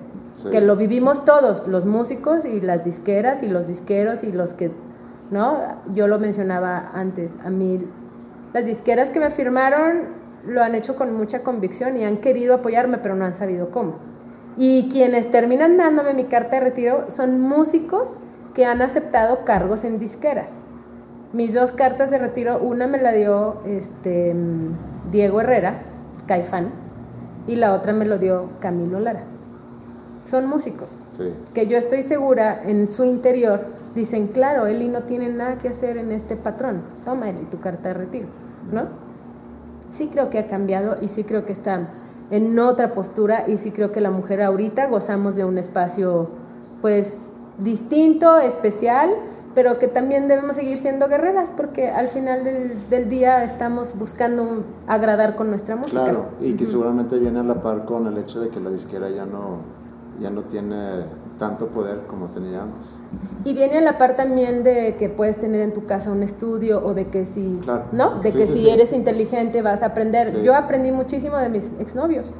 [0.52, 4.70] que lo vivimos todos, los músicos y las disqueras y los disqueros y los que,
[5.30, 5.58] ¿no?
[5.94, 7.78] Yo lo mencionaba antes, a mí
[8.56, 10.04] las disqueras que me firmaron
[10.46, 13.96] lo han hecho con mucha convicción y han querido apoyarme, pero no han sabido cómo.
[14.56, 18.16] Y quienes terminan dándome mi carta de retiro son músicos
[18.54, 20.60] que han aceptado cargos en disqueras.
[21.34, 24.34] Mis dos cartas de retiro, una me la dio este,
[25.12, 25.82] Diego Herrera,
[26.26, 26.70] Caifán,
[27.46, 29.24] y la otra me lo dio Camilo Lara.
[30.24, 30.98] Son músicos
[31.52, 33.60] que yo estoy segura en su interior
[33.94, 37.88] dicen, claro, Eli no tiene nada que hacer en este patrón, toma Eli tu carta
[37.88, 38.45] de retiro.
[38.72, 38.88] ¿No?
[39.88, 41.88] Sí creo que ha cambiado y sí creo que está
[42.30, 46.28] en otra postura y sí creo que la mujer ahorita gozamos de un espacio
[46.82, 47.18] pues
[47.58, 49.10] distinto, especial,
[49.54, 55.36] pero que también debemos seguir siendo guerreras porque al final del, día estamos buscando agradar
[55.36, 56.04] con nuestra música.
[56.04, 59.08] Claro, y que seguramente viene a la par con el hecho de que la disquera
[59.08, 59.60] ya no,
[60.20, 60.76] ya no tiene
[61.38, 62.96] tanto poder como tenía antes.
[63.44, 66.84] Y viene a la par también de que puedes tener en tu casa un estudio
[66.84, 67.60] o de que si,
[67.92, 68.16] ¿no?
[68.22, 70.28] De que si eres inteligente vas a aprender.
[70.42, 72.32] Yo aprendí muchísimo de mis exnovios.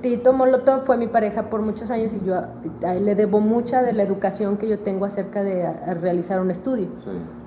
[0.00, 2.48] Tito Molotov fue mi pareja por muchos años y yo a,
[2.84, 5.94] a él le debo mucha de la educación que yo tengo acerca de a- a
[5.94, 6.88] realizar un estudio.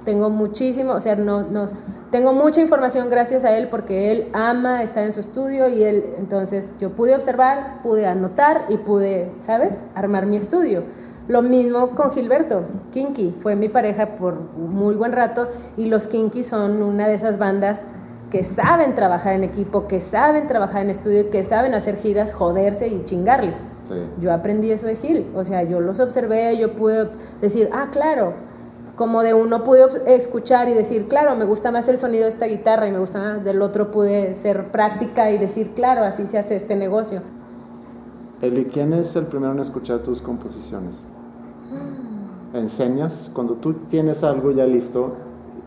[0.06, 1.66] Tengo muchísimo, o sea, no, no-
[2.10, 6.16] tengo mucha información gracias a él porque él ama estar en su estudio y él,
[6.18, 10.84] entonces yo pude observar, pude anotar y pude, ¿sabes?, armar mi estudio.
[11.28, 15.48] Lo mismo con Gilberto, Kinky, fue mi pareja por muy buen rato
[15.78, 17.86] y los Kinky son una de esas bandas
[18.32, 22.88] que saben trabajar en equipo, que saben trabajar en estudio, que saben hacer giras, joderse
[22.88, 23.54] y chingarle.
[23.84, 23.94] Sí.
[24.20, 27.10] Yo aprendí eso de Gil, o sea, yo los observé, yo pude
[27.42, 28.34] decir, ah, claro,
[29.02, 29.84] como de uno pude
[30.16, 33.18] escuchar y decir, claro, me gusta más el sonido de esta guitarra y me gusta
[33.18, 37.24] más del otro, pude ser práctica y decir, claro, así se hace este negocio.
[38.44, 40.98] Eli, ¿quién es el primero en escuchar tus composiciones?
[42.54, 43.32] ¿Enseñas?
[43.34, 45.16] Cuando tú tienes algo ya listo,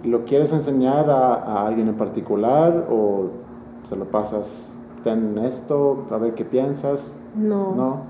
[0.04, 3.30] ¿lo quieres enseñar a, a alguien en particular o
[3.82, 7.16] se lo pasas, ten esto, a ver qué piensas?
[7.34, 8.02] No, ¿No?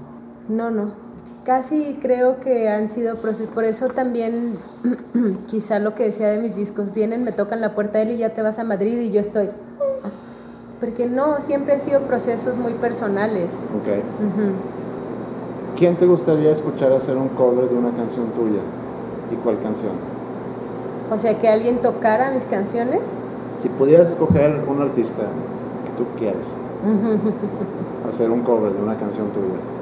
[0.50, 1.03] no, no.
[1.44, 4.54] Casi creo que han sido procesos, por eso también
[5.46, 8.16] quizá lo que decía de mis discos, vienen, me tocan la puerta de él y
[8.16, 9.50] ya te vas a Madrid y yo estoy...
[10.80, 13.52] Porque no, siempre han sido procesos muy personales.
[13.78, 14.02] Ok.
[15.76, 18.60] ¿Quién te gustaría escuchar hacer un cover de una canción tuya?
[19.30, 19.92] ¿Y cuál canción?
[21.10, 23.00] O sea, que alguien tocara mis canciones.
[23.56, 26.54] Si pudieras escoger un artista que tú quieras
[28.08, 29.73] hacer un cover de una canción tuya,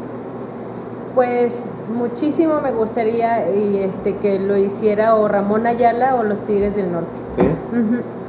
[1.15, 1.63] Pues
[1.95, 6.91] muchísimo me gustaría y este que lo hiciera o Ramón Ayala o los Tigres del
[6.91, 7.19] Norte.
[7.37, 7.47] ¿sí?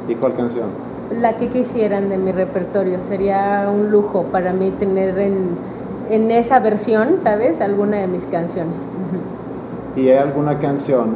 [0.09, 0.67] ¿Y cuál canción?
[1.11, 3.01] La que quisieran de mi repertorio.
[3.01, 5.57] Sería un lujo para mí tener en,
[6.09, 7.61] en esa versión, ¿sabes?
[7.61, 8.81] Alguna de mis canciones.
[9.95, 11.15] ¿Y hay alguna canción,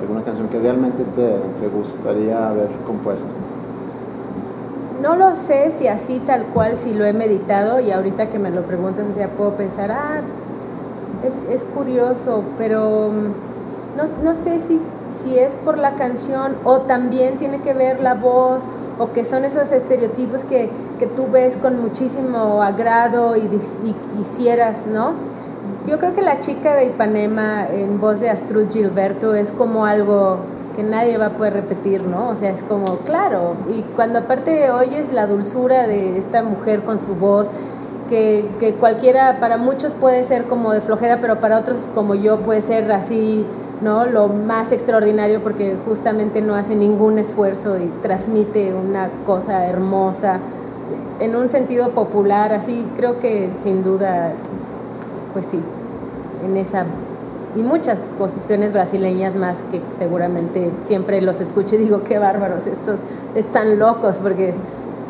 [0.00, 3.30] alguna canción que realmente te, te gustaría haber compuesto?
[5.02, 8.50] No lo sé si así tal cual, si lo he meditado y ahorita que me
[8.50, 10.20] lo preguntas, o sea, puedo pensar, ah,
[11.24, 14.80] es, es curioso, pero mm, no, no sé si,
[15.14, 18.68] si es por la canción o también tiene que ver la voz
[19.00, 20.68] o que son esos estereotipos que,
[20.98, 23.48] que tú ves con muchísimo agrado y,
[24.14, 25.12] quisieras, ¿no?
[25.86, 30.36] Yo creo que la chica de Ipanema en voz de Astrud Gilberto es como algo
[30.76, 32.28] que nadie va a poder repetir, ¿no?
[32.28, 37.00] O sea, es como, claro, y cuando aparte oyes la dulzura de esta mujer con
[37.00, 37.50] su voz,
[38.10, 42.60] que, cualquiera, para muchos puede ser como de flojera, pero para otros como yo puede
[42.60, 43.46] ser así,
[43.80, 44.04] ¿no?
[44.04, 50.40] Lo más extraordinario porque justamente no hace ningún esfuerzo y transmite una cosa hermosa
[51.20, 54.32] en un sentido popular, así creo que sin duda,
[55.32, 55.60] pues sí,
[56.44, 56.84] en esa
[57.56, 63.00] y muchas cuestiones brasileñas más que seguramente siempre los escucho y digo, qué bárbaros, estos
[63.34, 64.54] están locos porque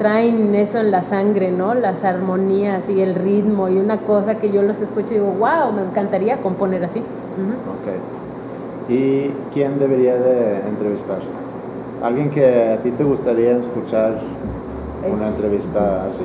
[0.01, 1.74] traen eso en la sangre, ¿no?
[1.74, 5.72] Las armonías y el ritmo y una cosa que yo los escucho y digo, wow,
[5.76, 7.01] me encantaría componer así.
[7.01, 7.70] Ujú.
[7.70, 8.90] Ok.
[8.90, 11.18] ¿Y quién debería de entrevistar?
[12.03, 14.18] ¿Alguien que a ti te gustaría escuchar
[15.05, 15.12] Este.
[15.14, 16.24] una entrevista así?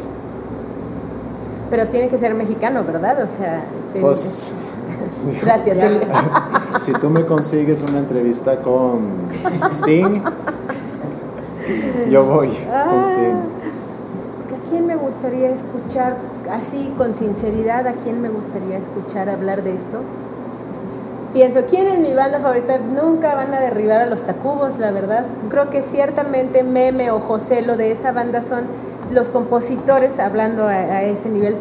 [1.69, 3.23] Pero tiene que ser mexicano, ¿verdad?
[3.23, 3.61] O sea,
[3.99, 4.53] Pues,
[5.33, 5.77] que- gracias.
[6.79, 9.01] Si tú me consigues una entrevista con
[9.69, 10.21] Sting,
[12.09, 13.54] yo voy con Sting.
[14.65, 16.15] ¿A quién me gustaría escuchar
[16.51, 17.85] así con sinceridad?
[17.85, 19.99] ¿A quién me gustaría escuchar hablar de esto?
[21.33, 22.79] Pienso, ¿quién es mi banda favorita?
[22.79, 25.25] Nunca van a derribar a los Tacubos, la verdad.
[25.49, 28.63] Creo que ciertamente Meme o José, lo de esa banda son
[29.11, 31.57] los compositores, hablando a, ese nivel,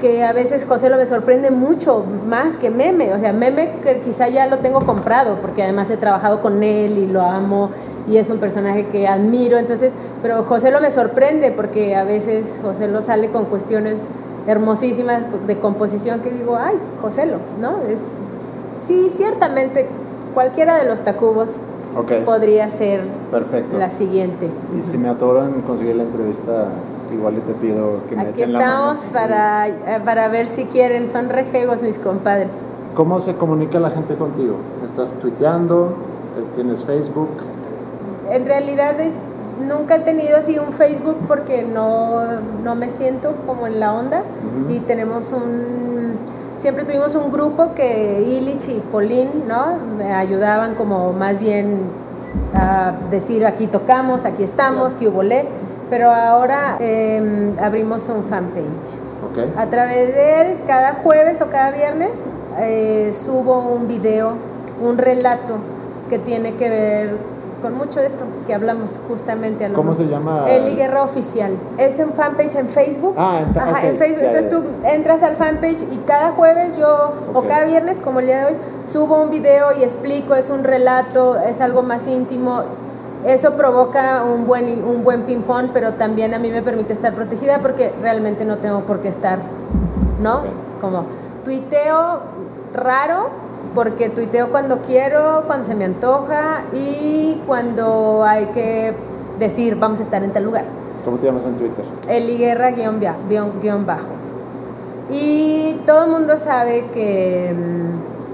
[0.00, 3.14] que a veces José lo me sorprende mucho más que Meme.
[3.14, 6.98] O sea, Meme que quizá ya lo tengo comprado, porque además he trabajado con él
[6.98, 7.70] y lo amo
[8.08, 9.56] y es un personaje que admiro.
[9.58, 9.92] Entonces,
[10.22, 14.08] pero José lo me sorprende porque a veces José lo sale con cuestiones
[14.46, 17.78] hermosísimas de composición que digo, ay, José lo, ¿no?
[17.88, 17.98] Es,
[18.86, 19.86] sí, ciertamente
[20.34, 21.60] cualquiera de los Tacubos
[21.96, 23.78] Ok, podría ser perfecto.
[23.78, 24.50] la siguiente.
[24.76, 26.66] Y si me atoran conseguir la entrevista,
[27.12, 28.72] igual te pido que me Aquí echen la mano.
[28.94, 32.56] estamos para, eh, para ver si quieren, son rejegos mis compadres.
[32.94, 34.56] ¿Cómo se comunica la gente contigo?
[34.84, 35.94] ¿Estás tuiteando?
[36.36, 37.28] Eh, ¿Tienes Facebook?
[38.34, 39.12] En realidad eh,
[39.64, 44.22] nunca he tenido así un Facebook porque no, no me siento como en la onda
[44.22, 44.74] Ujú.
[44.74, 46.16] y tenemos un...
[46.58, 49.76] Siempre tuvimos un grupo que Illich y Polín, ¿no?
[49.96, 51.78] Me ayudaban como más bien
[52.54, 55.44] a decir aquí tocamos, aquí estamos, que hubo le.
[55.88, 58.64] Pero ahora eh, abrimos un fanpage.
[59.30, 59.58] Ok.
[59.58, 62.24] A través de él, cada jueves o cada viernes,
[62.58, 64.32] eh, subo un video,
[64.80, 65.58] un relato
[66.08, 67.33] que tiene que ver
[67.64, 69.64] con mucho de esto que hablamos justamente.
[69.64, 70.44] A lo ¿Cómo se llama?
[70.50, 71.56] Eli Guerra Oficial.
[71.78, 73.14] Es un fanpage en Facebook.
[73.16, 74.20] Ah, en, Ajá, ok, en Facebook.
[74.20, 74.56] ya, Entonces ya.
[74.58, 77.46] tú entras al fanpage y cada jueves yo, o Ok.
[77.48, 78.56] cada viernes, como el día de hoy,
[78.86, 82.60] subo un video y explico, es un relato, es algo más íntimo.
[83.24, 87.60] Eso provoca un buen, un buen ping-pong, pero también a mí me permite estar protegida
[87.60, 89.38] porque realmente no tengo por qué estar,
[90.20, 90.40] ¿no?
[90.40, 90.44] Ok.
[90.82, 91.04] Como
[91.44, 92.20] tuiteo
[92.74, 93.30] raro,
[93.74, 98.94] porque tuiteo cuando quiero, cuando se me antoja y cuando hay que
[99.38, 100.64] decir vamos a estar en tal lugar.
[101.04, 101.84] ¿Cómo te llamas en Twitter?
[102.08, 104.08] Eli Guerra guion, bajo.
[105.10, 107.54] Y todo el mundo sabe que,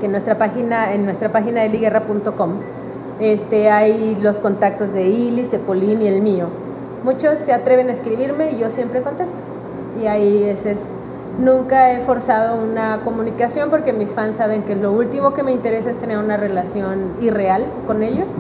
[0.01, 2.51] que nuestra página, en nuestra página eliguerra.com
[3.21, 6.47] este, hay los contactos de Ilis, Chepolín y el mío.
[7.05, 9.41] Muchos se atreven a escribirme y yo siempre contesto.
[10.03, 10.93] Y ahí ese es,
[11.41, 15.91] nunca he forzado una comunicación porque mis fans saben que lo último que me interesa
[15.91, 18.33] es tener una relación irreal con ellos.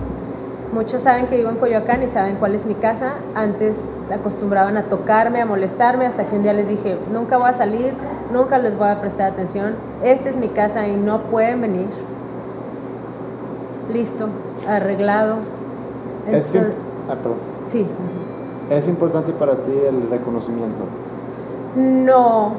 [0.72, 3.14] Muchos saben que vivo en Coyoacán y saben cuál es mi casa.
[3.34, 3.80] Antes
[4.14, 7.92] acostumbraban a tocarme, a molestarme, hasta que un día les dije, nunca voy a salir,
[8.32, 9.74] nunca les voy a prestar atención.
[10.04, 11.86] Esta es mi casa y no pueden venir.
[13.92, 14.28] Listo,
[14.68, 15.38] arreglado.
[16.28, 16.74] Es, Entonces,
[17.08, 17.38] ah, perdón.
[17.66, 17.86] sí.
[18.70, 20.84] ¿Es importante para ti el reconocimiento?
[21.74, 22.52] No,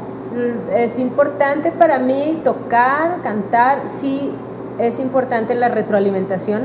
[0.74, 4.32] es importante para mí tocar, cantar, sí
[4.80, 6.64] es importante la retroalimentación.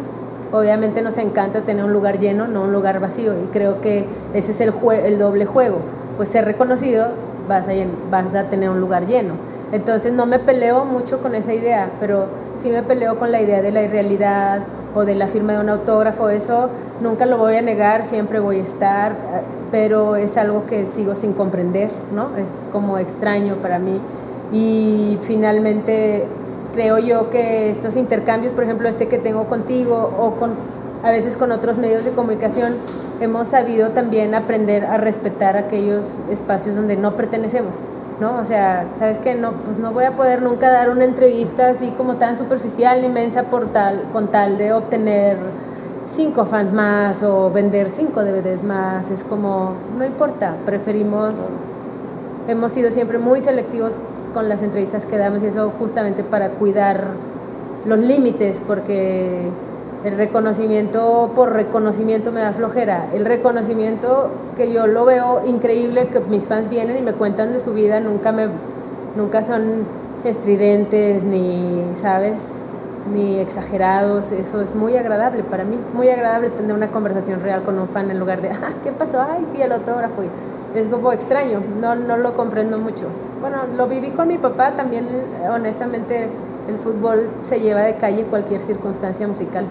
[0.52, 4.52] Obviamente nos encanta tener un lugar lleno, no un lugar vacío, y creo que ese
[4.52, 5.78] es el, jue- el doble juego.
[6.16, 7.08] Pues ser reconocido,
[7.48, 7.72] vas a,
[8.10, 9.34] vas a tener un lugar lleno.
[9.72, 13.60] Entonces no me peleo mucho con esa idea, pero sí me peleo con la idea
[13.62, 14.60] de la irrealidad
[14.96, 16.70] o de la firma de un autógrafo, eso
[17.02, 19.14] nunca lo voy a negar, siempre voy a estar,
[19.70, 22.34] pero es algo que sigo sin comprender, ¿no?
[22.36, 24.00] Es como extraño para mí.
[24.52, 26.24] Y finalmente
[26.72, 30.54] creo yo que estos intercambios, por ejemplo, este que tengo contigo o con
[31.02, 32.74] a veces con otros medios de comunicación,
[33.20, 37.76] hemos sabido también aprender a respetar aquellos espacios donde no pertenecemos.
[38.20, 38.38] ¿No?
[38.38, 41.90] O sea, sabes que no, pues no voy a poder nunca dar una entrevista así
[41.90, 45.36] como tan superficial ni mensa por tal, con tal de obtener
[46.06, 49.10] cinco fans más o vender cinco DVDs más.
[49.10, 51.48] Es como, no importa, preferimos,
[52.48, 53.96] hemos sido siempre muy selectivos
[54.32, 57.04] con las entrevistas que damos y eso justamente para cuidar
[57.84, 59.48] los límites, porque
[60.04, 63.06] el reconocimiento por reconocimiento me da flojera.
[63.14, 67.60] El reconocimiento que yo lo veo increíble, que mis fans vienen y me cuentan de
[67.60, 68.46] su vida, nunca, me,
[69.16, 69.84] nunca son
[70.24, 72.54] estridentes ni, ¿sabes?
[73.12, 74.32] Ni exagerados.
[74.32, 75.76] Eso es muy agradable para mí.
[75.94, 79.20] Muy agradable tener una conversación real con un fan en lugar de, ah, ¿qué pasó?
[79.20, 80.22] Ay, sí, el autógrafo.
[80.74, 83.06] Es como extraño, no, no lo comprendo mucho.
[83.40, 85.08] Bueno, lo viví con mi papá también,
[85.50, 86.28] honestamente,
[86.68, 89.64] el fútbol se lleva de calle cualquier circunstancia musical.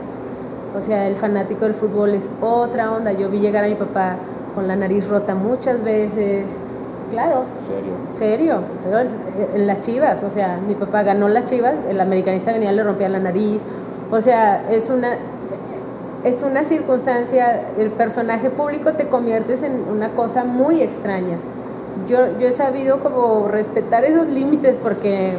[0.77, 3.11] O sea, el fanático del fútbol es otra onda.
[3.13, 4.17] Yo vi llegar a mi papá
[4.53, 6.57] con la nariz rota muchas veces.
[7.11, 7.93] Claro, ¿En serio?
[8.09, 9.09] serio, pero en,
[9.53, 12.83] en las chivas, o sea, mi papá ganó las chivas, el americanista venía y le
[12.83, 13.63] rompía la nariz.
[14.11, 15.15] O sea, es una,
[16.23, 21.37] es una circunstancia, el personaje público te conviertes en una cosa muy extraña.
[22.09, 25.33] Yo, yo he sabido como respetar esos límites porque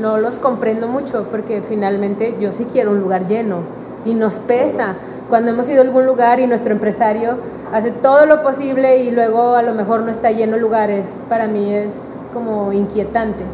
[0.00, 4.94] no los comprendo mucho, porque finalmente yo sí quiero un lugar lleno y nos pesa.
[5.28, 7.36] Cuando hemos ido a algún lugar y nuestro empresario
[7.72, 11.46] hace todo lo posible y luego a lo mejor no está lleno de lugares, para
[11.48, 11.92] mí es
[12.32, 13.44] como inquietante.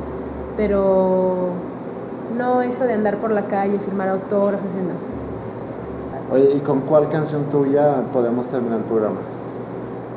[0.56, 1.50] Pero
[2.36, 6.34] no eso de andar por la calle, firmar autógrafos, no.
[6.34, 9.16] Oye, ¿y con cuál canción tuya podemos terminar el programa?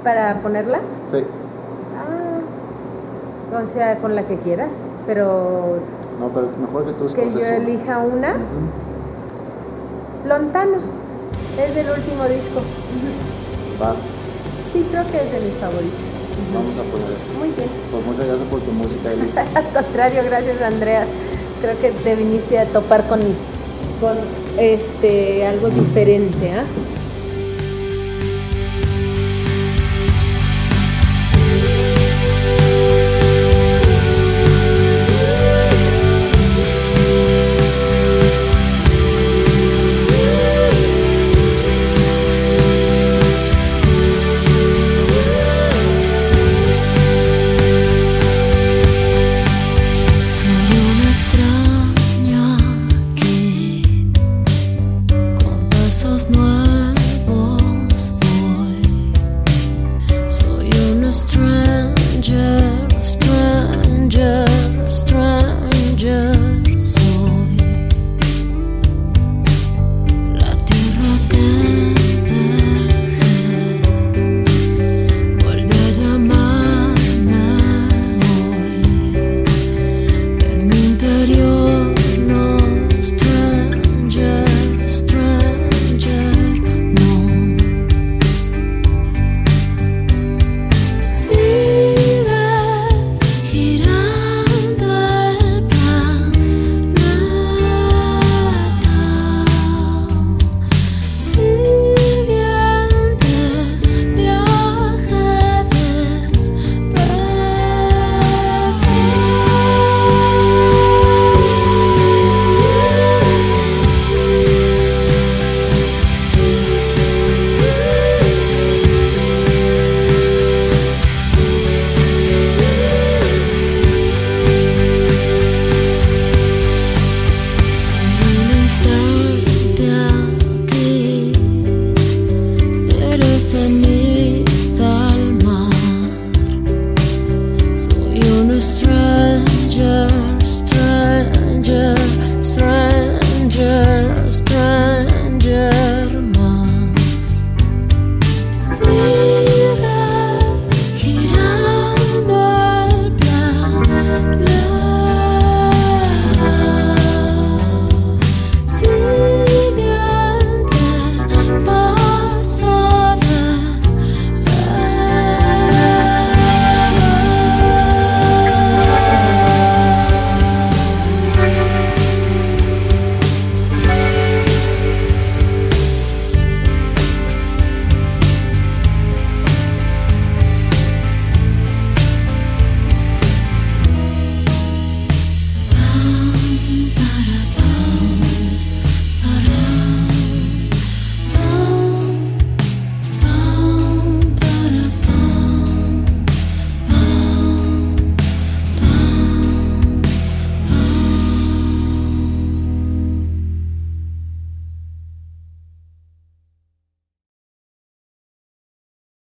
[0.03, 1.23] Para ponerla, Sí.
[1.97, 4.71] ah, o sea, con la que quieras,
[5.07, 5.77] pero
[6.19, 8.36] No, pero mejor que tú que yo elija una.
[10.26, 10.78] Lontano,
[11.59, 12.61] es del último disco.
[13.82, 13.95] Va,
[14.71, 16.09] Sí, creo que es de mis favoritos.
[16.53, 17.32] vamos a poner eso.
[17.38, 17.69] Muy bien.
[17.91, 19.30] Pues muchas gracias por tu música, Eli.
[19.55, 21.05] Al contrario, gracias Andrea.
[21.61, 23.19] Creo que te viniste a topar con,
[24.01, 24.17] con
[24.57, 26.63] este algo diferente, ¿ah?